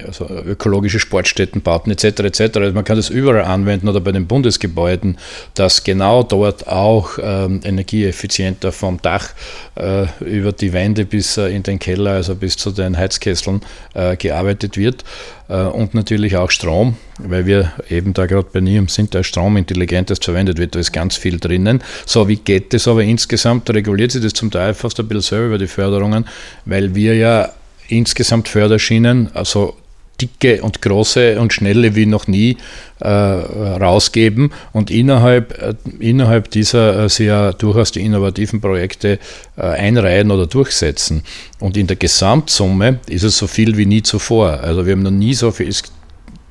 also 0.07 0.29
ökologische 0.29 0.99
Sportstättenbauten 0.99 1.93
etc. 1.93 2.21
etc. 2.21 2.41
Also 2.57 2.73
man 2.73 2.85
kann 2.85 2.97
das 2.97 3.11
überall 3.11 3.45
anwenden 3.45 3.89
oder 3.89 4.01
bei 4.01 4.13
den 4.13 4.27
Bundesgebäuden, 4.27 5.19
dass 5.55 5.85
genau 5.85 6.23
dort 6.23 6.67
auch 6.67 7.19
ähm, 7.23 7.61
energieeffizienter 7.65 8.73
vom 8.73 9.01
Dach 9.01 9.31
äh, 9.77 10.07
über 10.21 10.53
die 10.53 10.73
Wände 10.73 11.05
bis 11.05 11.37
äh, 11.37 11.49
in 11.49 11.63
den 11.63 11.79
Keller, 11.79 12.13
also 12.13 12.35
bis 12.35 12.57
zu 12.57 12.71
den 12.71 12.97
Heizkesseln 12.97 13.63
äh, 13.95 14.17
gearbeitet 14.17 14.77
wird 14.77 15.05
äh, 15.49 15.63
und 15.63 15.95
natürlich 15.95 16.37
auch 16.37 16.51
Strom, 16.51 16.97
weil 17.19 17.47
wir 17.47 17.73
eben 17.89 18.15
da 18.15 18.27
gerade 18.27 18.49
bei 18.53 18.61
NIM 18.61 18.89
sind, 18.89 19.15
der 19.15 19.23
Strom 19.23 19.57
intelligentest 19.57 20.25
verwendet 20.25 20.59
wird, 20.59 20.75
da 20.75 20.81
ist 20.81 20.93
ganz 20.93 21.17
viel 21.17 21.39
drinnen. 21.39 21.83
So, 22.07 22.29
wie 22.29 22.37
geht 22.37 22.73
das 22.73 22.89
aber 22.89 23.03
insgesamt? 23.03 23.71
Reguliert 23.71 24.13
sich 24.13 24.23
das 24.23 24.33
zum 24.33 24.51
Teil 24.51 24.75
fast 24.75 24.99
ein 25.01 25.09
bisschen 25.09 25.23
selber 25.23 25.47
über 25.47 25.59
die 25.59 25.67
Förderungen, 25.67 26.27
weil 26.65 26.95
wir 26.95 27.17
ja 27.17 27.51
insgesamt 27.89 28.49
Förderschienen, 28.49 29.31
also 29.35 29.77
dicke 30.21 30.63
und 30.63 30.81
große 30.81 31.41
und 31.41 31.53
schnelle 31.53 31.95
wie 31.95 32.07
noch 32.07 32.27
nie 32.27 32.57
äh, 33.01 33.09
rausgeben 33.09 34.53
und 34.73 34.91
innerhalb, 34.91 35.61
äh, 35.61 35.75
innerhalb 35.99 36.51
dieser 36.51 37.05
äh, 37.05 37.09
sehr 37.09 37.53
durchaus 37.53 37.93
die 37.93 38.01
innovativen 38.01 38.61
Projekte 38.61 39.19
äh, 39.57 39.63
einreihen 39.63 40.31
oder 40.31 40.47
durchsetzen. 40.47 41.23
Und 41.59 41.77
in 41.77 41.87
der 41.87 41.97
Gesamtsumme 41.97 43.01
ist 43.09 43.25
es 43.25 43.37
so 43.39 43.47
viel 43.47 43.77
wie 43.77 43.87
nie 43.87 44.03
zuvor. 44.03 44.61
Also 44.61 44.87
wir 44.87 44.93
haben 44.93 45.03
noch 45.03 45.11
nie 45.11 45.35
so 45.35 45.51
viel, 45.51 45.75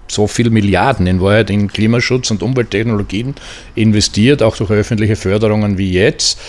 so 0.08 0.28
viel 0.28 0.50
Milliarden 0.50 1.08
in 1.08 1.22
Wahrheit 1.22 1.50
in 1.50 1.68
Klimaschutz 1.68 2.32
und 2.32 2.44
Umwelttechnologien 2.44 3.36
investiert, 3.76 4.44
auch 4.44 4.56
durch 4.58 4.72
öffentliche 4.72 5.16
Förderungen 5.16 5.78
wie 5.78 5.92
jetzt. 5.92 6.40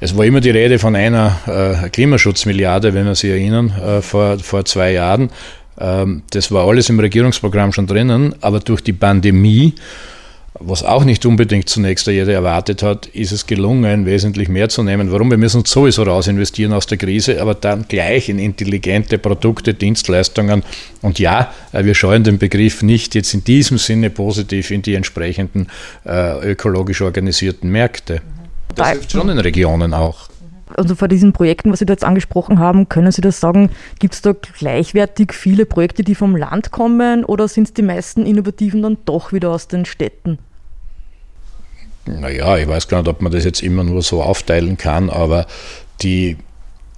Es 0.00 0.16
war 0.16 0.24
immer 0.24 0.40
die 0.40 0.50
Rede 0.50 0.78
von 0.78 0.96
einer 0.96 1.36
äh, 1.46 1.88
Klimaschutzmilliarde, 1.88 2.94
wenn 2.94 3.06
wir 3.06 3.14
sich 3.14 3.30
erinnern, 3.30 3.70
äh, 3.70 4.02
vor, 4.02 4.38
vor 4.38 4.64
zwei 4.64 4.92
Jahren. 4.92 5.30
Ähm, 5.78 6.22
das 6.30 6.50
war 6.50 6.66
alles 6.66 6.88
im 6.88 7.00
Regierungsprogramm 7.00 7.72
schon 7.72 7.86
drinnen, 7.86 8.34
aber 8.40 8.60
durch 8.60 8.80
die 8.82 8.92
Pandemie 8.92 9.74
was 10.60 10.84
auch 10.84 11.04
nicht 11.04 11.26
unbedingt 11.26 11.68
zunächst 11.68 12.06
jeder 12.06 12.32
erwartet 12.32 12.82
hat, 12.84 13.06
ist 13.06 13.32
es 13.32 13.46
gelungen, 13.46 14.06
wesentlich 14.06 14.48
mehr 14.48 14.68
zu 14.68 14.84
nehmen. 14.84 15.10
Warum? 15.10 15.28
Wir 15.30 15.36
müssen 15.36 15.64
sowieso 15.64 16.04
raus 16.04 16.28
investieren 16.28 16.72
aus 16.72 16.86
der 16.86 16.96
Krise, 16.96 17.40
aber 17.42 17.54
dann 17.54 17.86
gleich 17.88 18.28
in 18.28 18.38
intelligente 18.38 19.18
Produkte, 19.18 19.74
Dienstleistungen. 19.74 20.62
Und 21.02 21.18
ja, 21.18 21.52
äh, 21.72 21.84
wir 21.84 21.96
scheuen 21.96 22.22
den 22.22 22.38
Begriff 22.38 22.82
nicht 22.82 23.16
jetzt 23.16 23.34
in 23.34 23.42
diesem 23.42 23.78
Sinne 23.78 24.10
positiv 24.10 24.70
in 24.70 24.82
die 24.82 24.94
entsprechenden 24.94 25.66
äh, 26.06 26.52
ökologisch 26.52 27.00
organisierten 27.00 27.70
Märkte. 27.70 28.22
Das 28.76 28.90
hilft 28.90 29.10
schon 29.10 29.28
in 29.28 29.38
Regionen 29.38 29.92
auch. 29.92 30.28
Also 30.76 30.94
vor 30.94 31.08
diesen 31.08 31.32
Projekten, 31.32 31.72
was 31.72 31.78
Sie 31.78 31.86
da 31.86 31.92
jetzt 31.92 32.04
angesprochen 32.04 32.58
haben, 32.58 32.88
können 32.88 33.12
Sie 33.12 33.20
das 33.20 33.40
sagen, 33.40 33.70
gibt 33.98 34.14
es 34.14 34.22
da 34.22 34.32
gleichwertig 34.32 35.32
viele 35.32 35.66
Projekte, 35.66 36.02
die 36.02 36.14
vom 36.14 36.36
Land 36.36 36.70
kommen 36.70 37.24
oder 37.24 37.48
sind 37.48 37.64
es 37.64 37.74
die 37.74 37.82
meisten 37.82 38.26
Innovativen 38.26 38.82
dann 38.82 38.98
doch 39.04 39.32
wieder 39.32 39.50
aus 39.50 39.68
den 39.68 39.84
Städten? 39.84 40.38
Naja, 42.06 42.58
ich 42.58 42.68
weiß 42.68 42.88
gar 42.88 42.98
nicht, 42.98 43.08
ob 43.08 43.22
man 43.22 43.32
das 43.32 43.44
jetzt 43.44 43.62
immer 43.62 43.82
nur 43.82 44.02
so 44.02 44.22
aufteilen 44.22 44.76
kann, 44.76 45.08
aber 45.08 45.46
die 46.02 46.36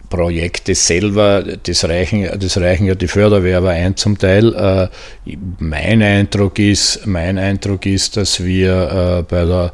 Projekte 0.09 0.75
selber, 0.75 1.43
das 1.43 1.85
reichen, 1.85 2.29
das 2.39 2.59
reichen 2.59 2.87
ja 2.87 2.95
die 2.95 3.09
Förderwerber 3.09 3.71
ein 3.71 3.97
zum 3.97 4.19
Teil. 4.19 4.55
Äh, 4.55 4.89
mein 5.59 6.03
Eindruck 6.03 6.59
ist, 6.59 7.07
mein 7.07 7.39
Eindruck 7.39 7.87
ist, 7.87 8.17
dass 8.17 8.43
wir 8.43 9.19
äh, 9.19 9.23
bei 9.23 9.45
der 9.45 9.73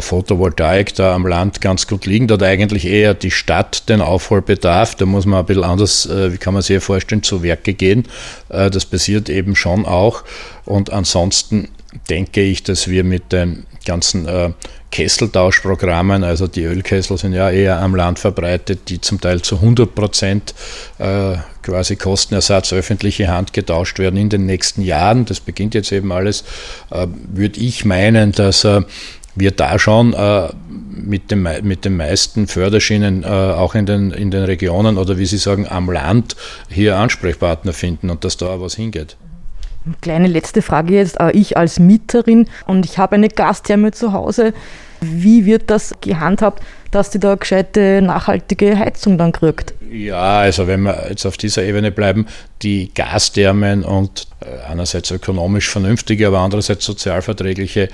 Photovoltaik 0.00 0.94
da 0.94 1.14
am 1.14 1.26
Land 1.26 1.60
ganz 1.60 1.86
gut 1.86 2.06
liegen. 2.06 2.28
Da 2.28 2.36
eigentlich 2.38 2.86
eher 2.86 3.14
die 3.14 3.30
Stadt 3.30 3.88
den 3.88 4.00
Aufholbedarf. 4.00 4.94
Da 4.94 5.06
muss 5.06 5.26
man 5.26 5.40
ein 5.40 5.46
bisschen 5.46 5.64
anders, 5.64 6.08
wie 6.08 6.38
kann 6.38 6.54
man 6.54 6.62
sich 6.62 6.82
vorstellen, 6.82 7.22
zu 7.22 7.42
Werke 7.42 7.74
gehen. 7.74 8.04
Das 8.48 8.86
passiert 8.86 9.28
eben 9.28 9.54
schon 9.56 9.86
auch. 9.86 10.24
Und 10.64 10.90
ansonsten 10.90 11.68
denke 12.08 12.40
ich, 12.40 12.62
dass 12.62 12.88
wir 12.88 13.04
mit 13.04 13.32
den 13.32 13.66
ganzen 13.84 14.26
Kesseltauschprogrammen, 14.92 16.22
also 16.22 16.46
die 16.46 16.62
Ölkessel 16.62 17.16
sind 17.16 17.32
ja 17.32 17.50
eher 17.50 17.80
am 17.80 17.96
Land 17.96 18.18
verbreitet, 18.18 18.90
die 18.90 19.00
zum 19.00 19.20
Teil 19.20 19.40
zu 19.40 19.56
100 19.56 19.92
Prozent 19.94 20.54
äh, 20.98 21.36
quasi 21.62 21.96
Kostenersatz 21.96 22.72
öffentliche 22.74 23.28
Hand 23.28 23.54
getauscht 23.54 23.98
werden 23.98 24.18
in 24.18 24.28
den 24.28 24.44
nächsten 24.44 24.82
Jahren. 24.82 25.24
Das 25.24 25.40
beginnt 25.40 25.74
jetzt 25.74 25.90
eben 25.92 26.12
alles, 26.12 26.44
äh, 26.90 27.06
würde 27.32 27.58
ich 27.58 27.86
meinen, 27.86 28.32
dass 28.32 28.64
äh, 28.64 28.82
wir 29.34 29.50
da 29.50 29.78
schon 29.78 30.12
äh, 30.14 30.48
mit, 30.90 31.30
dem, 31.30 31.48
mit 31.62 31.84
den 31.84 31.96
meisten 31.96 32.46
Förderschienen 32.46 33.24
äh, 33.24 33.26
auch 33.26 33.74
in 33.74 33.86
den, 33.86 34.10
in 34.10 34.30
den 34.30 34.44
Regionen 34.44 34.98
oder 34.98 35.18
wie 35.18 35.26
Sie 35.26 35.38
sagen 35.38 35.66
am 35.68 35.90
Land 35.90 36.36
hier 36.68 36.96
Ansprechpartner 36.96 37.72
finden 37.72 38.10
und 38.10 38.24
dass 38.24 38.36
da 38.36 38.60
was 38.60 38.74
hingeht. 38.74 39.16
Kleine 40.00 40.28
letzte 40.28 40.62
Frage 40.62 40.94
jetzt. 40.94 41.18
Äh, 41.20 41.32
ich 41.32 41.56
als 41.56 41.78
Mieterin 41.78 42.48
und 42.66 42.84
ich 42.84 42.98
habe 42.98 43.16
eine 43.16 43.28
Gastherme 43.28 43.92
zu 43.92 44.12
Hause. 44.12 44.52
Wie 45.00 45.46
wird 45.46 45.68
das 45.68 45.94
gehandhabt, 46.00 46.62
dass 46.92 47.10
die 47.10 47.18
da 47.18 47.34
gescheite 47.34 48.00
nachhaltige 48.02 48.78
Heizung 48.78 49.18
dann 49.18 49.32
kriegt? 49.32 49.74
Ja, 49.90 50.38
also 50.38 50.68
wenn 50.68 50.82
wir 50.82 51.06
jetzt 51.08 51.26
auf 51.26 51.36
dieser 51.36 51.64
Ebene 51.64 51.90
bleiben, 51.90 52.26
die 52.62 52.94
Gasthermen 52.94 53.82
und 53.82 54.28
äh, 54.40 54.70
einerseits 54.70 55.10
ökonomisch 55.10 55.68
vernünftige, 55.68 56.28
aber 56.28 56.38
andererseits 56.38 56.84
sozialverträgliche 56.84 57.88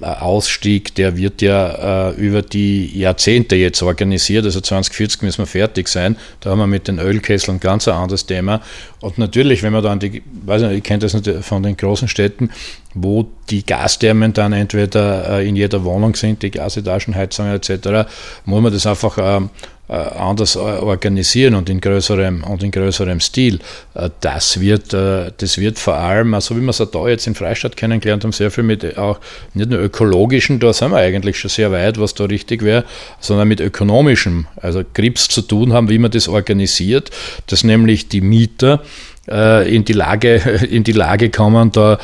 Ausstieg, 0.00 0.94
der 0.94 1.16
wird 1.16 1.42
ja 1.42 2.10
äh, 2.10 2.14
über 2.14 2.42
die 2.42 2.98
Jahrzehnte 2.98 3.56
jetzt 3.56 3.82
organisiert. 3.82 4.44
Also 4.44 4.60
2040 4.60 5.22
müssen 5.22 5.38
wir 5.38 5.46
fertig 5.46 5.88
sein. 5.88 6.16
Da 6.40 6.50
haben 6.50 6.58
wir 6.58 6.66
mit 6.66 6.88
den 6.88 6.98
Ölkesseln 6.98 7.60
ganz 7.60 7.88
ein 7.88 7.94
anderes 7.94 8.26
Thema. 8.26 8.60
Und 9.00 9.18
natürlich, 9.18 9.62
wenn 9.62 9.72
man 9.72 9.82
dann 9.82 9.98
die, 9.98 10.22
weiß 10.44 10.62
nicht, 10.62 10.72
ich 10.72 10.82
kenne 10.82 11.00
das 11.00 11.16
von 11.44 11.62
den 11.62 11.76
großen 11.76 12.08
Städten, 12.08 12.50
wo 12.94 13.26
die 13.50 13.64
Gasthermen 13.64 14.32
dann 14.32 14.52
entweder 14.52 15.38
äh, 15.38 15.48
in 15.48 15.56
jeder 15.56 15.84
Wohnung 15.84 16.14
sind, 16.14 16.42
die 16.42 16.50
Gasetagenheizungen 16.50 17.54
etc., 17.54 18.08
muss 18.44 18.62
man 18.62 18.72
das 18.72 18.86
einfach 18.86 19.18
äh, 19.18 19.46
anders 19.90 20.56
organisieren 20.56 21.54
und 21.54 21.68
in 21.68 21.80
größerem, 21.80 22.44
und 22.44 22.62
in 22.62 22.70
größerem 22.70 23.18
Stil. 23.18 23.58
Äh, 23.94 24.10
das 24.20 24.60
wird, 24.60 24.94
äh, 24.94 25.32
das 25.36 25.58
wird 25.58 25.78
vor 25.78 25.96
allem, 25.96 26.32
also 26.34 26.56
wie 26.56 26.60
wir 26.60 26.70
es 26.70 26.78
da 26.78 27.08
jetzt 27.08 27.26
in 27.26 27.34
Freistadt 27.34 27.76
kennengelernt 27.76 28.22
haben, 28.22 28.32
sehr 28.32 28.50
viel 28.52 28.62
mit 28.62 28.96
auch 28.98 29.18
nicht 29.54 29.70
nur 29.70 29.80
ökologischen, 29.80 30.60
da 30.60 30.72
sind 30.72 30.92
wir 30.92 30.98
eigentlich 30.98 31.38
schon 31.38 31.50
sehr 31.50 31.72
weit, 31.72 31.98
was 31.98 32.14
da 32.14 32.24
richtig 32.24 32.62
wäre, 32.62 32.84
sondern 33.18 33.48
mit 33.48 33.60
ökonomischem, 33.60 34.46
also 34.56 34.82
Grips 34.94 35.28
zu 35.28 35.42
tun 35.42 35.72
haben, 35.72 35.88
wie 35.88 35.98
man 35.98 36.12
das 36.12 36.28
organisiert, 36.28 37.10
dass 37.48 37.64
nämlich 37.64 38.08
die 38.08 38.20
Mieter 38.20 38.82
in 39.26 39.84
die 39.84 39.92
Lage, 39.92 40.36
in 40.70 40.82
die 40.82 40.92
Lage 40.92 41.30
kommen, 41.30 41.70
da 41.70 42.00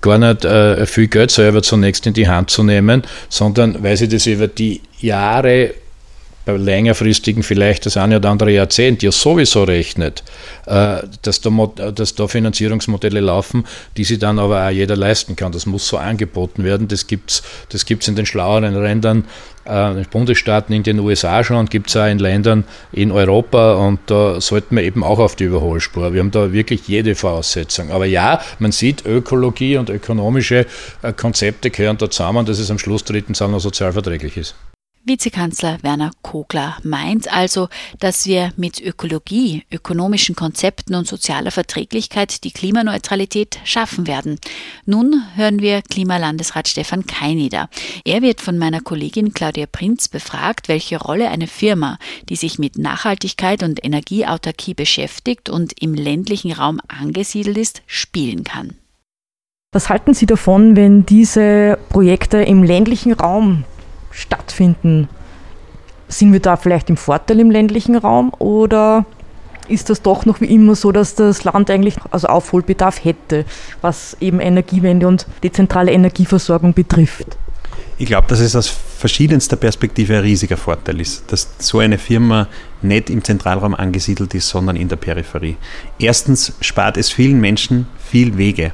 gar 0.00 0.18
nicht 0.18 0.88
viel 0.88 1.06
Geld 1.06 1.30
selber 1.30 1.62
zunächst 1.62 2.06
in 2.06 2.14
die 2.14 2.26
Hand 2.26 2.50
zu 2.50 2.64
nehmen, 2.64 3.02
sondern 3.28 3.80
weil 3.82 3.96
sie 3.96 4.08
das 4.08 4.26
über 4.26 4.48
die 4.48 4.80
Jahre 4.98 5.74
längerfristigen 6.56 7.42
vielleicht 7.42 7.86
das 7.86 7.96
eine 7.96 8.16
oder 8.16 8.30
andere 8.30 8.52
Jahrzehnt 8.52 9.02
ja 9.02 9.12
sowieso 9.12 9.64
rechnet, 9.64 10.22
äh, 10.66 10.98
dass 11.22 11.40
da, 11.40 11.50
dass 11.92 12.14
da 12.14 12.28
Finanzierungsmodelle 12.28 13.20
laufen, 13.20 13.64
die 13.96 14.04
sich 14.04 14.18
dann 14.18 14.38
aber 14.38 14.66
auch 14.66 14.70
jeder 14.70 14.96
leisten 14.96 15.36
kann. 15.36 15.52
Das 15.52 15.66
muss 15.66 15.88
so 15.88 15.96
angeboten 15.96 16.64
werden. 16.64 16.88
Das 16.88 17.06
gibt 17.06 17.30
es 17.30 17.42
das 17.70 17.84
gibt's 17.84 18.08
in 18.08 18.16
den 18.16 18.26
schlaueren 18.26 18.76
Rändern, 18.76 19.24
äh, 19.64 20.02
Bundesstaaten 20.10 20.74
in 20.74 20.82
den 20.82 20.98
USA 21.00 21.44
schon 21.44 21.56
und 21.56 21.70
gibt 21.70 21.90
es 21.90 21.96
auch 21.96 22.06
in 22.06 22.18
Ländern 22.18 22.64
in 22.92 23.12
Europa 23.12 23.74
und 23.74 24.00
da 24.06 24.40
sollten 24.40 24.76
wir 24.76 24.82
eben 24.82 25.04
auch 25.04 25.18
auf 25.18 25.36
die 25.36 25.44
Überholspur. 25.44 26.12
Wir 26.12 26.20
haben 26.20 26.30
da 26.30 26.52
wirklich 26.52 26.88
jede 26.88 27.14
Voraussetzung. 27.14 27.90
Aber 27.90 28.06
ja, 28.06 28.40
man 28.58 28.72
sieht, 28.72 29.04
Ökologie 29.04 29.76
und 29.76 29.90
ökonomische 29.90 30.66
äh, 31.02 31.12
Konzepte 31.12 31.70
gehören 31.70 31.98
da 31.98 32.10
zusammen, 32.10 32.46
dass 32.46 32.58
es 32.58 32.70
am 32.70 32.78
Schluss 32.78 33.04
drittens 33.04 33.42
auch 33.42 33.50
noch 33.50 33.60
sozialverträglich 33.60 34.36
ist. 34.36 34.54
Vizekanzler 35.08 35.78
Werner 35.82 36.12
Kogler 36.22 36.76
meint 36.84 37.32
also, 37.32 37.68
dass 37.98 38.26
wir 38.26 38.52
mit 38.56 38.80
Ökologie, 38.80 39.64
ökonomischen 39.72 40.36
Konzepten 40.36 40.94
und 40.94 41.08
sozialer 41.08 41.50
Verträglichkeit 41.50 42.44
die 42.44 42.52
Klimaneutralität 42.52 43.58
schaffen 43.64 44.06
werden. 44.06 44.38
Nun 44.86 45.22
hören 45.34 45.60
wir 45.60 45.82
Klimalandesrat 45.82 46.68
Stefan 46.68 47.06
Keinider. 47.06 47.68
Er 48.04 48.22
wird 48.22 48.40
von 48.40 48.58
meiner 48.58 48.80
Kollegin 48.80 49.32
Claudia 49.34 49.66
Prinz 49.66 50.08
befragt, 50.08 50.68
welche 50.68 50.98
Rolle 50.98 51.30
eine 51.30 51.46
Firma, 51.46 51.98
die 52.28 52.36
sich 52.36 52.58
mit 52.58 52.78
Nachhaltigkeit 52.78 53.62
und 53.62 53.84
Energieautarkie 53.84 54.74
beschäftigt 54.74 55.48
und 55.48 55.82
im 55.82 55.94
ländlichen 55.94 56.52
Raum 56.52 56.80
angesiedelt 56.86 57.56
ist, 57.56 57.82
spielen 57.86 58.44
kann. 58.44 58.76
Was 59.72 59.88
halten 59.90 60.14
Sie 60.14 60.26
davon, 60.26 60.76
wenn 60.76 61.04
diese 61.04 61.78
Projekte 61.88 62.38
im 62.38 62.62
ländlichen 62.62 63.12
Raum 63.12 63.64
stattfinden. 64.18 65.08
Sind 66.08 66.32
wir 66.32 66.40
da 66.40 66.56
vielleicht 66.56 66.90
im 66.90 66.96
Vorteil 66.96 67.40
im 67.40 67.50
ländlichen 67.50 67.96
Raum 67.96 68.32
oder 68.38 69.04
ist 69.68 69.90
das 69.90 70.02
doch 70.02 70.24
noch 70.24 70.40
wie 70.40 70.46
immer 70.46 70.74
so, 70.74 70.92
dass 70.92 71.14
das 71.14 71.44
Land 71.44 71.70
eigentlich 71.70 71.96
also 72.10 72.28
Aufholbedarf 72.28 73.04
hätte, 73.04 73.44
was 73.82 74.16
eben 74.20 74.40
Energiewende 74.40 75.06
und 75.06 75.26
dezentrale 75.42 75.92
Energieversorgung 75.92 76.72
betrifft? 76.72 77.36
Ich 77.98 78.06
glaube, 78.06 78.28
dass 78.28 78.40
es 78.40 78.54
aus 78.54 78.68
verschiedenster 78.68 79.56
Perspektive 79.56 80.16
ein 80.16 80.22
riesiger 80.22 80.56
Vorteil 80.56 81.00
ist, 81.00 81.30
dass 81.32 81.48
so 81.58 81.80
eine 81.80 81.98
Firma 81.98 82.46
nicht 82.80 83.10
im 83.10 83.22
Zentralraum 83.24 83.74
angesiedelt 83.74 84.34
ist, 84.34 84.48
sondern 84.48 84.76
in 84.76 84.88
der 84.88 84.96
Peripherie. 84.96 85.56
Erstens 85.98 86.52
spart 86.60 86.96
es 86.96 87.10
vielen 87.10 87.40
Menschen 87.40 87.86
viel 87.98 88.38
Wege. 88.38 88.72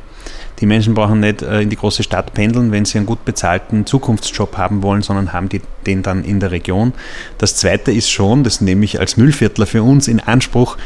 Die 0.60 0.66
Menschen 0.66 0.94
brauchen 0.94 1.20
nicht 1.20 1.42
äh, 1.42 1.60
in 1.60 1.70
die 1.70 1.76
große 1.76 2.02
Stadt 2.02 2.34
pendeln, 2.34 2.70
wenn 2.72 2.84
sie 2.84 2.98
einen 2.98 3.06
gut 3.06 3.24
bezahlten 3.24 3.86
Zukunftsjob 3.86 4.56
haben 4.56 4.82
wollen, 4.82 5.02
sondern 5.02 5.32
haben 5.32 5.48
die, 5.48 5.60
den 5.86 6.02
dann 6.02 6.24
in 6.24 6.40
der 6.40 6.50
Region. 6.50 6.92
Das 7.38 7.56
Zweite 7.56 7.92
ist 7.92 8.10
schon, 8.10 8.44
das 8.44 8.60
nehme 8.60 8.84
ich 8.84 9.00
als 9.00 9.16
Müllviertler 9.16 9.66
für 9.66 9.82
uns 9.82 10.08
in 10.08 10.20
Anspruch, 10.20 10.76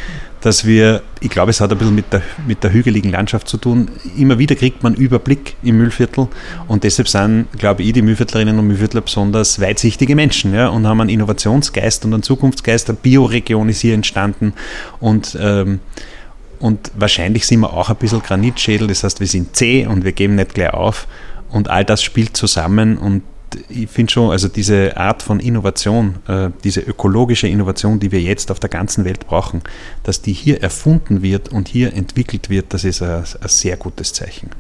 dass 0.41 0.65
wir, 0.65 1.03
ich 1.21 1.31
glaube, 1.31 1.51
es 1.51 1.61
hat 1.61 1.73
ein 1.73 1.79
bisschen 1.79 1.95
mit 1.95 2.13
der, 2.13 2.23
mit 2.47 2.63
der 2.63 2.73
hügeligen 2.73 3.11
Landschaft 3.11 3.49
zu 3.49 3.57
tun, 3.57 3.91
immer 4.17 4.39
wieder 4.39 4.55
kriegt 4.55 4.83
man 4.83 4.95
Überblick 4.95 5.57
im 5.63 5.79
Müllviertel 5.79 6.29
und 6.69 6.85
deshalb 6.85 7.09
sind, 7.09 7.47
glaube 7.59 7.83
ich, 7.83 7.93
die 7.93 8.03
Müllviertlerinnen 8.03 8.59
und 8.59 8.67
Müllviertler 8.69 9.01
besonders 9.01 9.61
weitsichtige 9.61 10.15
Menschen 10.15 10.55
ja, 10.55 10.69
und 10.69 10.87
haben 10.87 11.01
einen 11.01 11.11
Innovationsgeist 11.11 12.05
und 12.05 12.15
einen 12.15 12.23
Zukunftsgeist. 12.23 12.89
Eine 12.89 12.99
Bioregion 13.03 13.69
ist 13.69 13.81
hier 13.81 13.95
entstanden 13.95 14.53
und 15.01 15.37
ähm, 15.41 15.81
und 16.59 16.91
wahrscheinlich 16.97 17.47
sind 17.47 17.61
wir 17.61 17.73
auch 17.73 17.91
ein 17.91 17.97
bisschen 17.97 18.23
Granitschädel, 18.23 18.89
das 18.89 19.05
heißt, 19.05 19.21
wir 19.21 19.27
sind 19.27 19.55
zäh 19.57 19.87
und 19.87 20.05
wir 20.05 20.13
geben 20.13 20.35
nicht 20.35 20.55
gleich 20.55 20.73
auf. 20.73 21.07
Und 21.51 21.69
all 21.71 21.85
das 21.85 22.03
spielt 22.03 22.37
zusammen 22.37 22.99
und 22.99 23.23
ich 23.69 23.89
finde 23.89 24.13
schon, 24.13 24.31
also 24.31 24.49
diese 24.49 24.97
Art 24.97 25.23
von 25.23 25.41
Innovation, 25.41 26.17
äh, 26.29 26.51
diese 26.65 26.81
ökologische 26.81 27.49
Innovation, 27.49 27.99
die 27.99 28.13
wir 28.13 28.21
jetzt 28.21 28.51
auf 28.51 28.61
der 28.61 28.69
ganzen 28.69 29.05
Welt 29.05 29.27
brauchen, 29.27 29.63
dass 30.03 30.21
die 30.21 30.35
hier 30.35 30.63
erfunden 30.63 31.23
wird 31.23 31.49
und 31.51 31.69
hier 31.69 31.95
entwickelt 31.95 32.51
wird, 32.51 32.75
das 32.75 32.85
ist 32.85 33.03
ein, 33.03 33.25
ein 33.41 33.49
sehr 33.49 33.77
gutes 33.77 34.13
Zeichen. 34.13 34.51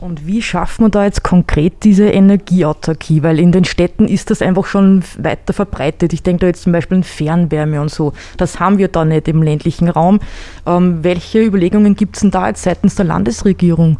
Und 0.00 0.26
wie 0.26 0.42
schafft 0.42 0.80
man 0.80 0.92
da 0.92 1.04
jetzt 1.04 1.24
konkret 1.24 1.82
diese 1.82 2.08
Energieautarkie? 2.08 3.22
Weil 3.24 3.40
in 3.40 3.50
den 3.50 3.64
Städten 3.64 4.06
ist 4.06 4.30
das 4.30 4.42
einfach 4.42 4.66
schon 4.66 5.02
weiter 5.18 5.52
verbreitet. 5.52 6.12
Ich 6.12 6.22
denke 6.22 6.40
da 6.40 6.46
jetzt 6.46 6.62
zum 6.62 6.72
Beispiel 6.72 6.98
an 6.98 7.04
Fernwärme 7.04 7.80
und 7.80 7.90
so. 7.90 8.12
Das 8.36 8.60
haben 8.60 8.78
wir 8.78 8.88
da 8.88 9.04
nicht 9.04 9.26
im 9.26 9.42
ländlichen 9.42 9.88
Raum. 9.88 10.20
Ähm, 10.66 11.02
welche 11.02 11.40
Überlegungen 11.40 11.96
gibt 11.96 12.16
es 12.16 12.22
denn 12.22 12.30
da 12.30 12.48
jetzt 12.48 12.62
seitens 12.62 12.94
der 12.94 13.06
Landesregierung? 13.06 13.96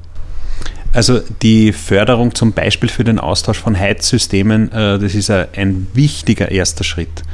Also 0.92 1.20
die 1.42 1.72
Förderung 1.72 2.34
zum 2.34 2.52
Beispiel 2.52 2.88
für 2.88 3.04
den 3.04 3.18
Austausch 3.18 3.58
von 3.58 3.78
Heizsystemen, 3.78 4.72
äh, 4.72 4.98
das 4.98 5.14
ist 5.14 5.30
ein 5.30 5.86
wichtiger 5.92 6.50
erster 6.50 6.84
Schritt. 6.84 7.24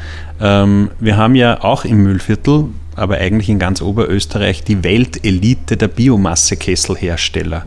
Ähm, 0.41 0.91
wir 0.99 1.17
haben 1.17 1.35
ja 1.35 1.63
auch 1.63 1.85
im 1.85 2.03
Müllviertel 2.03 2.67
aber 2.97 3.17
eigentlich 3.17 3.49
in 3.49 3.59
ganz 3.59 3.83
Oberösterreich 3.83 4.65
die 4.65 4.85
Weltelite 4.85 5.77
der 5.77 5.89
Biomassekesselhersteller. 5.89 7.65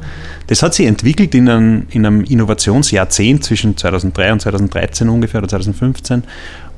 Das 0.47 0.63
hat 0.63 0.73
sich 0.73 0.85
entwickelt 0.85 1.35
in 1.35 1.49
einem, 1.49 1.87
in 1.89 2.05
einem 2.05 2.23
Innovationsjahrzehnt 2.23 3.43
zwischen 3.43 3.77
2003 3.77 4.33
und 4.33 4.41
2013 4.41 5.09
ungefähr 5.09 5.39
oder 5.39 5.49
2015 5.49 6.23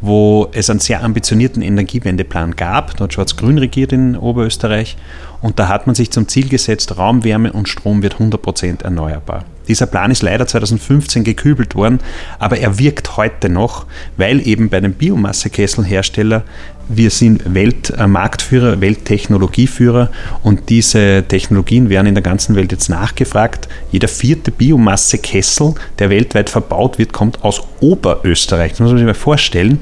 wo 0.02 0.48
es 0.54 0.70
einen 0.70 0.80
sehr 0.80 1.04
ambitionierten 1.04 1.62
Energiewendeplan 1.62 2.56
gab. 2.56 2.96
Dort 2.98 3.14
Schwarz-Grün 3.14 3.58
regiert 3.58 3.92
in 3.92 4.16
Oberösterreich. 4.16 4.98
Und 5.42 5.60
da 5.60 5.68
hat 5.68 5.88
man 5.88 5.96
sich 5.96 6.12
zum 6.12 6.28
Ziel 6.28 6.50
gesetzt, 6.50 6.98
Raumwärme 6.98 7.52
und 7.52 7.68
Strom 7.68 8.02
wird 8.02 8.16
100% 8.16 8.84
erneuerbar. 8.84 9.46
Dieser 9.69 9.86
Plan 9.86 10.12
ist 10.12 10.23
leider 10.23 10.45
2015 10.45 11.23
gekübelt 11.23 11.75
worden, 11.75 11.99
aber 12.39 12.58
er 12.58 12.77
wirkt 12.79 13.15
heute 13.15 13.47
noch, 13.47 13.86
weil 14.17 14.45
eben 14.45 14.69
bei 14.69 14.82
den 14.82 14.93
Biomassekesselherstellern 14.93 16.43
wir 16.89 17.12
sind 17.12 17.53
Weltmarktführer, 17.53 18.82
Welttechnologieführer 18.82 20.10
und 20.41 20.69
diese 20.69 21.23
Technologien 21.27 21.89
werden 21.89 22.08
in 22.08 22.15
der 22.15 22.23
ganzen 22.23 22.55
Welt 22.55 22.71
jetzt 22.71 22.89
nachgefragt. 22.89 23.69
Jeder 23.91 24.08
vierte 24.08 24.51
Biomassekessel, 24.51 25.75
der 25.99 26.10
weltweit 26.10 26.49
verbaut 26.49 26.97
wird, 26.97 27.13
kommt 27.13 27.43
aus 27.43 27.62
Oberösterreich. 27.79 28.71
Das 28.71 28.79
muss 28.79 28.89
man 28.89 28.97
sich 28.97 29.05
mal 29.05 29.13
vorstellen. 29.13 29.82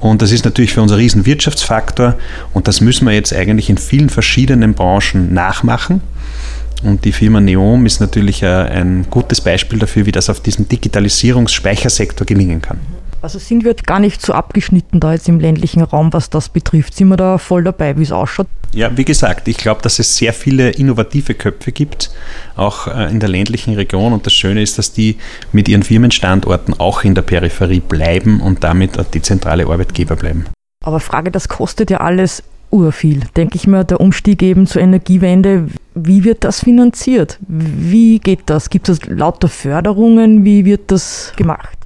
Und 0.00 0.20
das 0.20 0.32
ist 0.32 0.44
natürlich 0.44 0.72
für 0.72 0.82
uns 0.82 0.90
ein 0.90 0.98
riesen 0.98 1.26
Wirtschaftsfaktor 1.26 2.16
und 2.52 2.66
das 2.66 2.80
müssen 2.80 3.06
wir 3.06 3.14
jetzt 3.14 3.32
eigentlich 3.32 3.70
in 3.70 3.78
vielen 3.78 4.10
verschiedenen 4.10 4.74
Branchen 4.74 5.32
nachmachen. 5.32 6.00
Und 6.82 7.04
die 7.04 7.12
Firma 7.12 7.40
Neom 7.40 7.86
ist 7.86 8.00
natürlich 8.00 8.44
ein 8.44 9.06
gutes 9.10 9.40
Beispiel 9.40 9.78
dafür, 9.78 10.06
wie 10.06 10.12
das 10.12 10.30
auf 10.30 10.40
diesem 10.40 10.68
Digitalisierungsspeichersektor 10.68 12.26
gelingen 12.26 12.62
kann. 12.62 12.78
Also 13.20 13.40
sind 13.40 13.64
wir 13.64 13.74
gar 13.74 13.98
nicht 13.98 14.22
so 14.22 14.32
abgeschnitten 14.32 15.00
da 15.00 15.12
jetzt 15.12 15.28
im 15.28 15.40
ländlichen 15.40 15.82
Raum, 15.82 16.12
was 16.12 16.30
das 16.30 16.48
betrifft. 16.48 16.94
Sind 16.94 17.08
wir 17.08 17.16
da 17.16 17.38
voll 17.38 17.64
dabei, 17.64 17.96
wie 17.98 18.04
es 18.04 18.12
ausschaut? 18.12 18.46
Ja, 18.72 18.96
wie 18.96 19.04
gesagt, 19.04 19.48
ich 19.48 19.56
glaube, 19.56 19.82
dass 19.82 19.98
es 19.98 20.16
sehr 20.16 20.32
viele 20.32 20.70
innovative 20.70 21.34
Köpfe 21.34 21.72
gibt, 21.72 22.10
auch 22.54 22.86
äh, 22.86 23.10
in 23.10 23.18
der 23.18 23.28
ländlichen 23.28 23.74
Region. 23.74 24.12
Und 24.12 24.26
das 24.26 24.34
Schöne 24.34 24.62
ist, 24.62 24.78
dass 24.78 24.92
die 24.92 25.16
mit 25.50 25.68
ihren 25.68 25.82
Firmenstandorten 25.82 26.78
auch 26.78 27.02
in 27.02 27.14
der 27.14 27.22
Peripherie 27.22 27.80
bleiben 27.80 28.40
und 28.40 28.62
damit 28.62 28.92
die 29.14 29.22
zentrale 29.22 29.66
Arbeitgeber 29.66 30.14
bleiben. 30.14 30.44
Aber 30.84 31.00
Frage, 31.00 31.32
das 31.32 31.48
kostet 31.48 31.90
ja 31.90 31.98
alles 31.98 32.44
urviel. 32.70 33.22
Denke 33.36 33.56
ich 33.56 33.66
mir, 33.66 33.84
der 33.84 34.00
Umstieg 34.00 34.42
eben 34.42 34.66
zur 34.66 34.82
Energiewende, 34.82 35.68
wie 35.94 36.24
wird 36.24 36.44
das 36.44 36.60
finanziert? 36.60 37.38
Wie 37.46 38.18
geht 38.18 38.42
das? 38.46 38.70
Gibt 38.70 38.88
es 38.88 39.04
lauter 39.06 39.48
Förderungen? 39.48 40.44
Wie 40.44 40.64
wird 40.64 40.90
das 40.90 41.32
gemacht? 41.36 41.78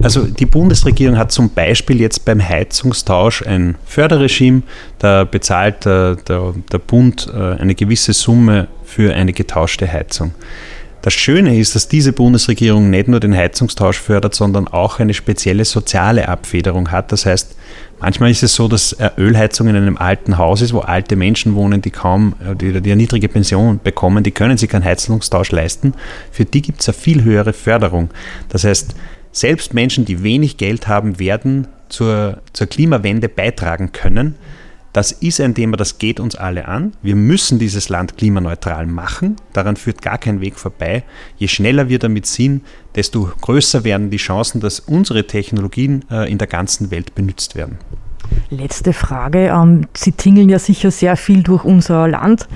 Also 0.00 0.26
die 0.26 0.46
Bundesregierung 0.46 1.18
hat 1.18 1.32
zum 1.32 1.50
Beispiel 1.50 2.00
jetzt 2.00 2.24
beim 2.24 2.46
Heizungstausch 2.46 3.42
ein 3.42 3.74
Förderregime, 3.84 4.62
da 4.98 5.24
bezahlt 5.24 5.84
der, 5.84 6.16
der, 6.16 6.54
der 6.70 6.78
Bund 6.78 7.28
äh, 7.32 7.60
eine 7.60 7.74
gewisse 7.74 8.12
Summe 8.12 8.68
für 8.84 9.12
eine 9.14 9.32
getauschte 9.32 9.92
Heizung. 9.92 10.32
Das 11.00 11.14
Schöne 11.14 11.56
ist, 11.58 11.76
dass 11.76 11.86
diese 11.86 12.12
Bundesregierung 12.12 12.90
nicht 12.90 13.06
nur 13.06 13.20
den 13.20 13.36
Heizungstausch 13.36 13.98
fördert, 13.98 14.34
sondern 14.34 14.66
auch 14.66 14.98
eine 14.98 15.14
spezielle 15.14 15.64
soziale 15.64 16.28
Abfederung 16.28 16.90
hat. 16.90 17.12
Das 17.12 17.24
heißt, 17.24 17.54
manchmal 18.00 18.30
ist 18.30 18.42
es 18.42 18.54
so, 18.54 18.66
dass 18.66 18.96
Ölheizung 19.16 19.68
in 19.68 19.76
einem 19.76 19.96
alten 19.96 20.38
Haus 20.38 20.60
ist, 20.60 20.72
wo 20.72 20.80
alte 20.80 21.14
Menschen 21.14 21.54
wohnen, 21.54 21.82
die 21.82 21.90
kaum, 21.90 22.34
äh, 22.44 22.56
die 22.56 22.76
eine 22.76 22.96
niedrige 22.96 23.28
Pension 23.28 23.78
bekommen, 23.82 24.24
die 24.24 24.32
können 24.32 24.58
sich 24.58 24.68
keinen 24.68 24.84
Heizungstausch 24.84 25.52
leisten. 25.52 25.94
Für 26.32 26.44
die 26.44 26.62
gibt 26.62 26.80
es 26.80 26.88
eine 26.88 26.94
viel 26.94 27.22
höhere 27.22 27.52
Förderung. 27.52 28.10
Das 28.48 28.64
heißt, 28.64 28.96
selbst 29.30 29.74
Menschen, 29.74 30.04
die 30.04 30.24
wenig 30.24 30.56
Geld 30.56 30.88
haben, 30.88 31.20
werden 31.20 31.68
zur, 31.88 32.38
zur 32.52 32.66
Klimawende 32.66 33.28
beitragen 33.28 33.92
können. 33.92 34.34
Das 34.98 35.12
ist 35.12 35.40
ein 35.40 35.54
Thema, 35.54 35.76
das 35.76 35.98
geht 35.98 36.18
uns 36.18 36.34
alle 36.34 36.66
an. 36.66 36.92
Wir 37.02 37.14
müssen 37.14 37.60
dieses 37.60 37.88
Land 37.88 38.16
klimaneutral 38.16 38.84
machen. 38.88 39.36
Daran 39.52 39.76
führt 39.76 40.02
gar 40.02 40.18
kein 40.18 40.40
Weg 40.40 40.58
vorbei. 40.58 41.04
Je 41.36 41.46
schneller 41.46 41.88
wir 41.88 42.00
damit 42.00 42.26
sind, 42.26 42.64
desto 42.96 43.30
größer 43.40 43.84
werden 43.84 44.10
die 44.10 44.16
Chancen, 44.16 44.60
dass 44.60 44.80
unsere 44.80 45.24
Technologien 45.24 46.04
äh, 46.10 46.28
in 46.28 46.38
der 46.38 46.48
ganzen 46.48 46.90
Welt 46.90 47.14
benutzt 47.14 47.54
werden. 47.54 47.78
Letzte 48.50 48.92
Frage. 48.92 49.52
Ähm, 49.54 49.86
Sie 49.94 50.10
tingeln 50.10 50.48
ja 50.48 50.58
sicher 50.58 50.90
sehr 50.90 51.16
viel 51.16 51.44
durch 51.44 51.62
unser 51.62 52.08
Land. 52.08 52.48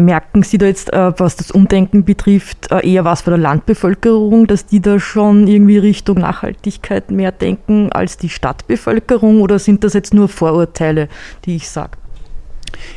Merken 0.00 0.42
Sie 0.42 0.58
da 0.58 0.66
jetzt, 0.66 0.92
äh, 0.92 1.12
was 1.18 1.36
das 1.36 1.50
Umdenken 1.50 2.04
betrifft, 2.04 2.70
äh, 2.70 2.88
eher 2.90 3.04
was 3.04 3.22
bei 3.22 3.30
der 3.30 3.38
Landbevölkerung, 3.38 4.46
dass 4.46 4.66
die 4.66 4.80
da 4.80 4.98
schon 4.98 5.46
irgendwie 5.46 5.78
Richtung 5.78 6.18
Nachhaltigkeit 6.18 7.10
mehr 7.10 7.32
denken 7.32 7.92
als 7.92 8.16
die 8.16 8.28
Stadtbevölkerung 8.28 9.40
oder 9.42 9.58
sind 9.58 9.84
das 9.84 9.94
jetzt 9.94 10.14
nur 10.14 10.28
Vorurteile, 10.28 11.08
die 11.44 11.56
ich 11.56 11.68
sage? 11.68 11.98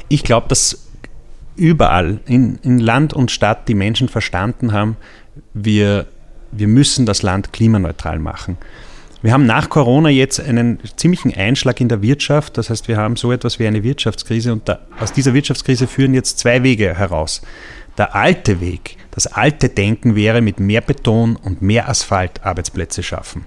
Ich 0.07 0.23
glaube, 0.23 0.47
dass 0.47 0.87
überall 1.55 2.19
in, 2.25 2.57
in 2.63 2.79
Land 2.79 3.13
und 3.13 3.31
Stadt 3.31 3.67
die 3.67 3.75
Menschen 3.75 4.07
verstanden 4.09 4.71
haben, 4.71 4.97
wir, 5.53 6.07
wir 6.51 6.67
müssen 6.67 7.05
das 7.05 7.21
Land 7.21 7.53
klimaneutral 7.53 8.19
machen. 8.19 8.57
Wir 9.23 9.31
haben 9.31 9.45
nach 9.45 9.69
Corona 9.69 10.09
jetzt 10.09 10.41
einen 10.41 10.79
ziemlichen 10.97 11.33
Einschlag 11.33 11.79
in 11.79 11.87
der 11.87 12.01
Wirtschaft. 12.01 12.57
Das 12.57 12.69
heißt, 12.69 12.89
wir 12.89 12.97
haben 12.97 13.15
so 13.15 13.31
etwas 13.31 13.57
wie 13.57 13.65
eine 13.65 13.81
Wirtschaftskrise 13.81 14.51
und 14.51 14.67
da, 14.67 14.79
aus 14.99 15.13
dieser 15.13 15.33
Wirtschaftskrise 15.33 15.87
führen 15.87 16.13
jetzt 16.13 16.39
zwei 16.39 16.61
Wege 16.61 16.97
heraus. 16.97 17.41
Der 17.97 18.15
alte 18.15 18.59
Weg, 18.59 18.97
das 19.11 19.27
alte 19.27 19.69
Denken 19.69 20.17
wäre 20.17 20.41
mit 20.41 20.59
mehr 20.59 20.81
Beton 20.81 21.37
und 21.37 21.61
mehr 21.61 21.87
Asphalt 21.87 22.43
Arbeitsplätze 22.43 23.01
schaffen. 23.01 23.45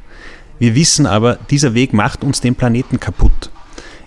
Wir 0.58 0.74
wissen 0.74 1.04
aber, 1.04 1.38
dieser 1.50 1.74
Weg 1.74 1.92
macht 1.92 2.24
uns 2.24 2.40
den 2.40 2.54
Planeten 2.54 2.98
kaputt. 2.98 3.50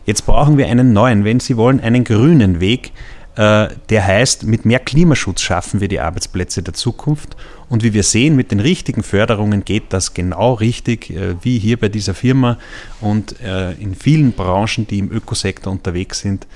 Jetzt 0.05 0.25
brauchen 0.25 0.57
wir 0.57 0.65
einen 0.65 0.91
neuen, 0.91 1.23
wenn 1.23 1.39
Sie 1.39 1.55
wollen, 1.55 1.81
einen 1.81 2.03
grünen 2.03 2.59
Weg, 2.59 2.93
der 3.39 4.05
heißt, 4.05 4.43
mit 4.43 4.65
mehr 4.65 4.79
Klimaschutz 4.79 5.39
schaffen 5.39 5.79
wir 5.79 5.87
die 5.87 6.01
Arbeitsplätze 6.01 6.61
der 6.61 6.73
Zukunft. 6.73 7.37
Und 7.69 7.83
wie 7.83 7.93
wir 7.93 8.03
sehen, 8.03 8.35
mit 8.35 8.51
den 8.51 8.59
richtigen 8.59 9.01
Förderungen 9.01 9.63
geht 9.63 9.93
das 9.93 10.13
genau 10.13 10.55
richtig, 10.55 11.09
äh, 11.11 11.35
wie 11.41 11.57
hier 11.57 11.77
bei 11.77 11.87
dieser 11.87 12.13
Firma 12.13 12.57
und 12.99 13.39
äh, 13.39 13.71
in 13.73 13.95
vielen 13.95 14.33
Branchen, 14.33 14.87
die 14.87 14.99
im 14.99 15.11
Ökosektor 15.11 15.71
unterwegs 15.71 16.19
sind. 16.19 16.47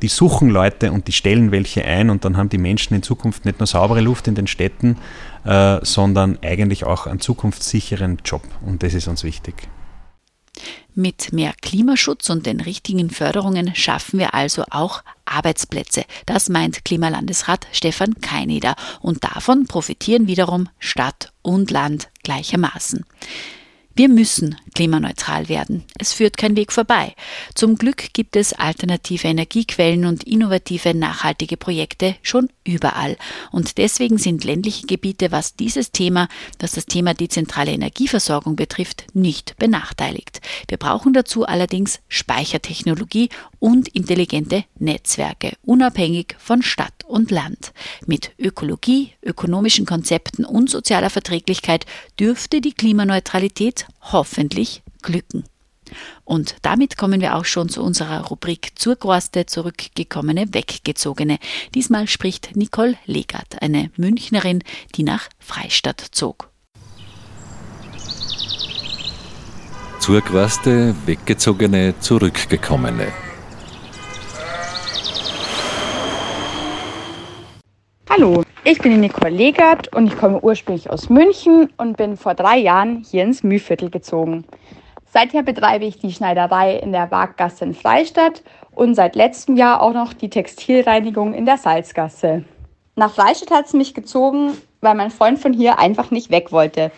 Die 0.00 0.08
suchen 0.08 0.48
Leute 0.48 0.92
und 0.92 1.08
die 1.08 1.12
stellen 1.12 1.50
welche 1.50 1.84
ein 1.84 2.08
und 2.08 2.24
dann 2.24 2.38
haben 2.38 2.48
die 2.48 2.58
Menschen 2.58 2.94
in 2.94 3.02
Zukunft 3.02 3.44
nicht 3.44 3.58
nur 3.58 3.66
saubere 3.66 4.00
Luft 4.00 4.28
in 4.28 4.34
den 4.34 4.46
Städten, 4.46 4.96
sondern 5.82 6.38
eigentlich 6.42 6.84
auch 6.84 7.06
einen 7.06 7.20
zukunftssicheren 7.20 8.18
Job. 8.24 8.42
Und 8.64 8.82
das 8.82 8.94
ist 8.94 9.08
uns 9.08 9.24
wichtig. 9.24 9.68
Mit 10.96 11.32
mehr 11.32 11.54
Klimaschutz 11.60 12.30
und 12.30 12.46
den 12.46 12.60
richtigen 12.60 13.10
Förderungen 13.10 13.74
schaffen 13.74 14.20
wir 14.20 14.32
also 14.32 14.64
auch 14.70 15.02
Arbeitsplätze. 15.24 16.04
Das 16.24 16.48
meint 16.48 16.84
Klimalandesrat 16.84 17.66
Stefan 17.72 18.14
Keineder. 18.20 18.76
Und 19.00 19.24
davon 19.24 19.66
profitieren 19.66 20.28
wiederum 20.28 20.68
Stadt 20.78 21.32
und 21.42 21.72
Land 21.72 22.10
gleichermaßen. 22.22 23.04
Wir 23.96 24.08
müssen 24.08 24.56
klimaneutral 24.74 25.48
werden. 25.48 25.84
Es 26.00 26.12
führt 26.12 26.36
kein 26.36 26.56
Weg 26.56 26.72
vorbei. 26.72 27.14
Zum 27.54 27.76
Glück 27.76 28.12
gibt 28.12 28.34
es 28.34 28.52
alternative 28.52 29.28
Energiequellen 29.28 30.04
und 30.04 30.24
innovative 30.24 30.94
nachhaltige 30.94 31.56
Projekte 31.56 32.16
schon 32.22 32.48
überall. 32.64 33.16
Und 33.52 33.78
deswegen 33.78 34.18
sind 34.18 34.42
ländliche 34.42 34.88
Gebiete, 34.88 35.30
was 35.30 35.54
dieses 35.54 35.92
Thema, 35.92 36.26
was 36.58 36.72
das 36.72 36.86
Thema 36.86 37.14
dezentrale 37.14 37.70
Energieversorgung 37.70 38.56
betrifft, 38.56 39.04
nicht 39.14 39.56
benachteiligt. 39.58 40.40
Wir 40.66 40.76
brauchen 40.78 41.12
dazu 41.12 41.46
allerdings 41.46 42.00
Speichertechnologie 42.08 43.28
und 43.60 43.86
intelligente 43.88 44.64
Netzwerke, 44.76 45.52
unabhängig 45.62 46.34
von 46.38 46.62
Stadt 46.62 47.04
und 47.06 47.30
Land. 47.30 47.72
Mit 48.06 48.32
Ökologie, 48.38 49.12
ökonomischen 49.22 49.86
Konzepten 49.86 50.44
und 50.44 50.68
sozialer 50.68 51.10
Verträglichkeit 51.10 51.86
dürfte 52.18 52.60
die 52.60 52.72
Klimaneutralität 52.72 53.83
hoffentlich 54.00 54.82
glücken. 55.02 55.44
Und 56.24 56.56
damit 56.62 56.96
kommen 56.96 57.20
wir 57.20 57.36
auch 57.36 57.44
schon 57.44 57.68
zu 57.68 57.82
unserer 57.82 58.26
Rubrik 58.26 58.72
zur 58.78 58.96
Gorste 58.96 59.46
zurückgekommene 59.46 60.52
Weggezogene. 60.52 61.38
Diesmal 61.74 62.08
spricht 62.08 62.56
Nicole 62.56 62.96
Legert, 63.06 63.60
eine 63.60 63.90
Münchnerin, 63.96 64.62
die 64.94 65.02
nach 65.02 65.28
Freistadt 65.38 66.00
zog. 66.12 66.48
Zur 70.00 70.20
Gorste 70.20 70.94
Weggezogene, 71.06 71.94
Zurückgekommene. 72.00 73.23
Hallo, 78.10 78.42
ich 78.64 78.78
bin 78.78 78.92
die 78.92 78.98
Nicole 78.98 79.30
Legert 79.30 79.92
und 79.94 80.06
ich 80.06 80.16
komme 80.16 80.38
ursprünglich 80.40 80.90
aus 80.90 81.08
München 81.08 81.72
und 81.78 81.96
bin 81.96 82.16
vor 82.16 82.34
drei 82.34 82.58
Jahren 82.58 83.02
hier 83.10 83.24
ins 83.24 83.42
Mühlviertel 83.42 83.90
gezogen. 83.90 84.44
Seither 85.06 85.42
betreibe 85.42 85.86
ich 85.86 85.98
die 85.98 86.12
Schneiderei 86.12 86.76
in 86.76 86.92
der 86.92 87.10
Waaggasse 87.10 87.64
in 87.64 87.74
Freistadt 87.74 88.42
und 88.72 88.94
seit 88.94 89.16
letztem 89.16 89.56
Jahr 89.56 89.80
auch 89.80 89.94
noch 89.94 90.12
die 90.12 90.28
Textilreinigung 90.28 91.32
in 91.32 91.46
der 91.46 91.56
Salzgasse. 91.56 92.44
Nach 92.94 93.12
Freistadt 93.12 93.50
hat 93.50 93.66
es 93.66 93.72
mich 93.72 93.94
gezogen, 93.94 94.52
weil 94.80 94.94
mein 94.94 95.10
Freund 95.10 95.38
von 95.38 95.52
hier 95.52 95.78
einfach 95.78 96.10
nicht 96.10 96.30
weg 96.30 96.52
wollte. 96.52 96.92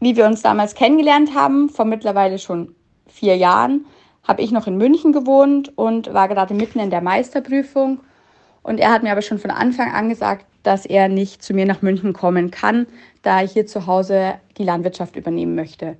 Wie 0.00 0.16
wir 0.16 0.26
uns 0.26 0.42
damals 0.42 0.74
kennengelernt 0.74 1.34
haben, 1.34 1.70
vor 1.70 1.84
mittlerweile 1.84 2.38
schon 2.38 2.74
vier 3.06 3.36
Jahren, 3.36 3.86
habe 4.26 4.42
ich 4.42 4.50
noch 4.50 4.66
in 4.66 4.76
München 4.76 5.12
gewohnt 5.12 5.72
und 5.78 6.12
war 6.12 6.28
gerade 6.28 6.54
mitten 6.54 6.80
in 6.80 6.90
der 6.90 7.02
Meisterprüfung. 7.02 8.00
Und 8.64 8.80
er 8.80 8.90
hat 8.90 9.04
mir 9.04 9.12
aber 9.12 9.22
schon 9.22 9.38
von 9.38 9.52
Anfang 9.52 9.92
an 9.92 10.08
gesagt, 10.08 10.46
dass 10.64 10.86
er 10.86 11.08
nicht 11.08 11.42
zu 11.42 11.54
mir 11.54 11.66
nach 11.66 11.82
München 11.82 12.14
kommen 12.14 12.50
kann, 12.50 12.86
da 13.22 13.42
ich 13.44 13.52
hier 13.52 13.66
zu 13.66 13.86
Hause 13.86 14.34
die 14.56 14.64
Landwirtschaft 14.64 15.14
übernehmen 15.14 15.54
möchte. 15.54 15.96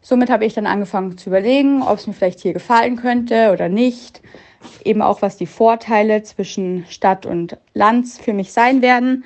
Somit 0.00 0.30
habe 0.30 0.46
ich 0.46 0.54
dann 0.54 0.66
angefangen 0.66 1.18
zu 1.18 1.28
überlegen, 1.28 1.82
ob 1.82 1.98
es 1.98 2.06
mir 2.06 2.14
vielleicht 2.14 2.40
hier 2.40 2.54
gefallen 2.54 2.96
könnte 2.96 3.50
oder 3.52 3.68
nicht. 3.68 4.22
Eben 4.84 5.02
auch, 5.02 5.20
was 5.20 5.36
die 5.36 5.46
Vorteile 5.46 6.22
zwischen 6.22 6.86
Stadt 6.88 7.26
und 7.26 7.58
Land 7.74 8.08
für 8.08 8.32
mich 8.32 8.52
sein 8.52 8.82
werden. 8.82 9.24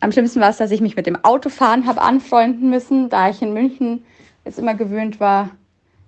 Am 0.00 0.12
schlimmsten 0.12 0.40
war 0.40 0.50
es, 0.50 0.58
dass 0.58 0.70
ich 0.70 0.80
mich 0.80 0.96
mit 0.96 1.06
dem 1.06 1.22
Autofahren 1.24 1.86
habe 1.86 2.02
anfreunden 2.02 2.70
müssen, 2.70 3.08
da 3.08 3.30
ich 3.30 3.42
in 3.42 3.52
München 3.52 4.04
jetzt 4.44 4.58
immer 4.58 4.74
gewöhnt 4.74 5.18
war, 5.18 5.50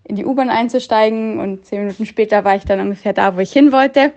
in 0.04 0.14
die 0.14 0.24
U-Bahn 0.24 0.50
einzusteigen 0.50 1.40
und 1.40 1.66
zehn 1.66 1.80
Minuten 1.80 2.06
später 2.06 2.44
war 2.44 2.54
ich 2.54 2.64
dann 2.64 2.80
ungefähr 2.80 3.12
da, 3.12 3.36
wo 3.36 3.40
ich 3.40 3.52
hin 3.52 3.72
wollte. 3.72 4.12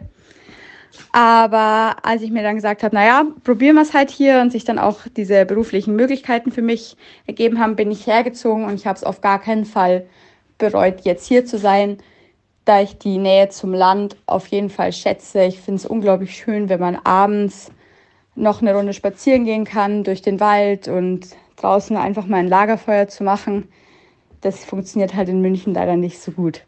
Aber 1.12 1.98
als 2.04 2.22
ich 2.22 2.32
mir 2.32 2.44
dann 2.44 2.56
gesagt 2.56 2.84
habe, 2.84 2.96
naja, 2.96 3.26
probieren 3.44 3.76
wir 3.76 3.82
es 3.82 3.94
halt 3.94 4.10
hier 4.10 4.42
und 4.42 4.52
sich 4.52 4.64
dann 4.64 4.80
auch 4.80 5.00
diese 5.16 5.46
beruflichen 5.46 5.96
Möglichkeiten 5.96 6.52
für 6.52 6.62
mich 6.62 6.98
ergeben 7.26 7.60
haben, 7.60 7.76
bin 7.76 7.92
ich 7.92 8.06
hergezogen 8.06 8.66
und 8.66 8.76
ich 8.76 8.86
habe 8.86 8.98
es 8.98 9.04
auf 9.04 9.22
gar 9.22 9.40
keinen 9.40 9.66
Fall 9.66 10.06
bereut, 10.58 11.02
jetzt 11.02 11.28
hier 11.28 11.46
zu 11.46 11.58
sein, 11.58 11.98
da 12.66 12.82
ich 12.82 12.98
die 13.00 13.18
Nähe 13.18 13.50
zum 13.50 13.74
Land 13.74 14.18
auf 14.28 14.48
jeden 14.48 14.70
Fall 14.70 14.94
schätze. 14.94 15.44
Ich 15.44 15.60
finde 15.60 15.80
es 15.80 15.86
unglaublich 15.86 16.36
schön, 16.36 16.70
wenn 16.70 16.80
man 16.80 16.98
abends 17.04 17.72
noch 18.36 18.62
eine 18.62 18.76
Runde 18.76 18.94
spazieren 18.94 19.46
gehen 19.46 19.66
kann 19.66 20.04
durch 20.04 20.22
den 20.22 20.40
Wald 20.40 20.88
und 20.88 21.28
draußen 21.56 21.98
einfach 21.98 22.28
mal 22.28 22.38
ein 22.38 22.48
Lagerfeuer 22.48 23.08
zu 23.08 23.24
machen. 23.24 23.68
Das 24.42 24.64
funktioniert 24.64 25.16
halt 25.16 25.30
in 25.30 25.42
München 25.42 25.74
leider 25.74 25.96
nicht 25.96 26.20
so 26.22 26.32
gut. 26.32 26.64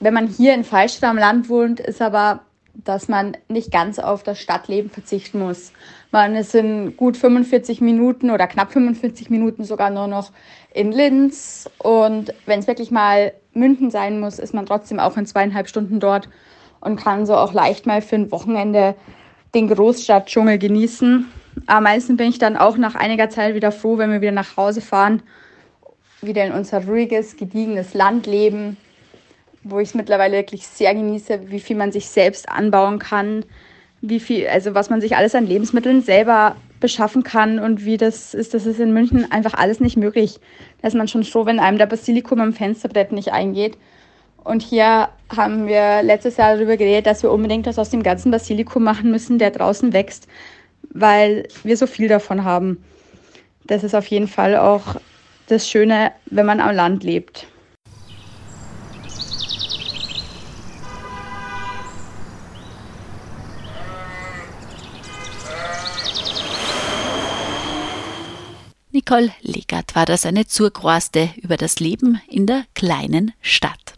Wenn 0.00 0.14
man 0.14 0.28
hier 0.28 0.54
in 0.54 0.64
Fallstadt 0.64 1.10
am 1.10 1.16
Land 1.16 1.48
wohnt, 1.48 1.80
ist 1.80 2.02
aber 2.02 2.40
dass 2.84 3.08
man 3.08 3.36
nicht 3.48 3.72
ganz 3.72 3.98
auf 3.98 4.22
das 4.22 4.40
Stadtleben 4.40 4.90
verzichten 4.90 5.40
muss. 5.40 5.72
Man 6.12 6.36
ist 6.36 6.54
in 6.54 6.96
gut 6.96 7.16
45 7.16 7.80
Minuten 7.80 8.30
oder 8.30 8.46
knapp 8.46 8.72
45 8.72 9.30
Minuten 9.30 9.64
sogar 9.64 9.90
nur 9.90 10.06
noch 10.06 10.30
in 10.72 10.92
Linz. 10.92 11.68
Und 11.78 12.32
wenn 12.46 12.60
es 12.60 12.66
wirklich 12.66 12.90
mal 12.90 13.32
München 13.52 13.90
sein 13.90 14.20
muss, 14.20 14.38
ist 14.38 14.54
man 14.54 14.66
trotzdem 14.66 15.00
auch 15.00 15.16
in 15.16 15.26
zweieinhalb 15.26 15.68
Stunden 15.68 15.98
dort 15.98 16.28
und 16.80 16.96
kann 16.96 17.26
so 17.26 17.34
auch 17.34 17.52
leicht 17.52 17.86
mal 17.86 18.00
für 18.00 18.16
ein 18.16 18.30
Wochenende 18.30 18.94
den 19.54 19.68
Großstadtdschungel 19.68 20.58
genießen. 20.58 21.26
Aber 21.66 21.80
meistens 21.80 22.16
bin 22.16 22.28
ich 22.28 22.38
dann 22.38 22.56
auch 22.56 22.76
nach 22.76 22.94
einiger 22.94 23.28
Zeit 23.28 23.54
wieder 23.54 23.72
froh, 23.72 23.98
wenn 23.98 24.12
wir 24.12 24.20
wieder 24.20 24.32
nach 24.32 24.56
Hause 24.56 24.80
fahren, 24.80 25.22
wieder 26.22 26.44
in 26.44 26.52
unser 26.52 26.86
ruhiges, 26.86 27.36
gediegenes 27.36 27.94
Land 27.94 28.26
leben 28.26 28.76
wo 29.64 29.78
ich 29.78 29.88
es 29.88 29.94
mittlerweile 29.94 30.36
wirklich 30.36 30.66
sehr 30.66 30.94
genieße, 30.94 31.50
wie 31.50 31.60
viel 31.60 31.76
man 31.76 31.92
sich 31.92 32.08
selbst 32.08 32.48
anbauen 32.48 32.98
kann, 32.98 33.44
wie 34.00 34.20
viel, 34.20 34.46
also 34.46 34.74
was 34.74 34.90
man 34.90 35.00
sich 35.00 35.16
alles 35.16 35.34
an 35.34 35.46
Lebensmitteln 35.46 36.02
selber 36.02 36.56
beschaffen 36.80 37.24
kann 37.24 37.58
und 37.58 37.84
wie 37.84 37.96
das 37.96 38.34
ist, 38.34 38.54
das 38.54 38.66
ist 38.66 38.78
in 38.78 38.92
München 38.92 39.30
einfach 39.30 39.54
alles 39.54 39.80
nicht 39.80 39.96
möglich. 39.96 40.38
Da 40.80 40.88
ist 40.88 40.94
man 40.94 41.08
schon 41.08 41.24
froh, 41.24 41.46
wenn 41.46 41.58
einem 41.58 41.78
der 41.78 41.86
Basilikum 41.86 42.40
am 42.40 42.52
Fensterbrett 42.52 43.10
nicht 43.10 43.32
eingeht. 43.32 43.76
Und 44.44 44.62
hier 44.62 45.08
haben 45.36 45.66
wir 45.66 46.02
letztes 46.02 46.36
Jahr 46.36 46.54
darüber 46.54 46.76
geredet, 46.76 47.06
dass 47.06 47.22
wir 47.22 47.32
unbedingt 47.32 47.66
was 47.66 47.78
aus 47.78 47.90
dem 47.90 48.02
ganzen 48.02 48.30
Basilikum 48.30 48.84
machen 48.84 49.10
müssen, 49.10 49.38
der 49.38 49.50
draußen 49.50 49.92
wächst, 49.92 50.28
weil 50.90 51.48
wir 51.64 51.76
so 51.76 51.86
viel 51.86 52.08
davon 52.08 52.44
haben. 52.44 52.82
Das 53.66 53.84
ist 53.84 53.94
auf 53.94 54.06
jeden 54.06 54.28
Fall 54.28 54.56
auch 54.56 54.96
das 55.48 55.68
Schöne, 55.68 56.12
wenn 56.26 56.46
man 56.46 56.60
am 56.60 56.74
Land 56.74 57.02
lebt. 57.02 57.46
Nicole 68.90 69.32
Legert 69.42 69.94
war 69.94 70.06
das 70.06 70.24
eine 70.24 70.46
Zurgroaste 70.46 71.30
über 71.42 71.58
das 71.58 71.78
Leben 71.78 72.20
in 72.26 72.46
der 72.46 72.64
kleinen 72.74 73.32
Stadt. 73.42 73.94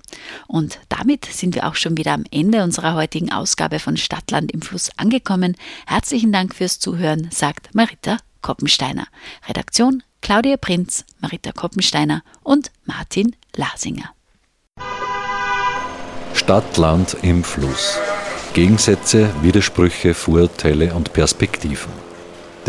Und 0.49 0.81
damit 0.89 1.27
sind 1.27 1.55
wir 1.55 1.69
auch 1.69 1.77
schon 1.77 1.97
wieder 1.97 2.13
am 2.13 2.25
Ende 2.33 2.65
unserer 2.65 2.95
heutigen 2.95 3.31
Ausgabe 3.31 3.79
von 3.79 3.97
Stadtland 3.97 4.51
im 4.51 4.63
Fluss 4.63 4.91
angekommen. 4.97 5.57
Herzlichen 5.87 6.33
Dank 6.33 6.57
fürs 6.57 6.81
Zuhören, 6.81 7.29
sagt 7.31 7.73
Marita 7.73 8.17
Koppensteiner. 8.43 9.07
Redaktion 9.49 10.03
Claudia 10.23 10.57
Prinz, 10.57 11.05
Marita 11.21 11.53
Koppensteiner 11.53 12.23
und 12.43 12.73
Martin 12.85 13.37
Lasinger. 13.55 14.11
Stadtland 16.35 17.17
im 17.23 17.45
Fluss. 17.45 17.97
Gegensätze, 18.55 19.31
Widersprüche, 19.43 20.15
Vorurteile 20.15 20.95
und 20.95 21.13
Perspektiven. 21.13 22.10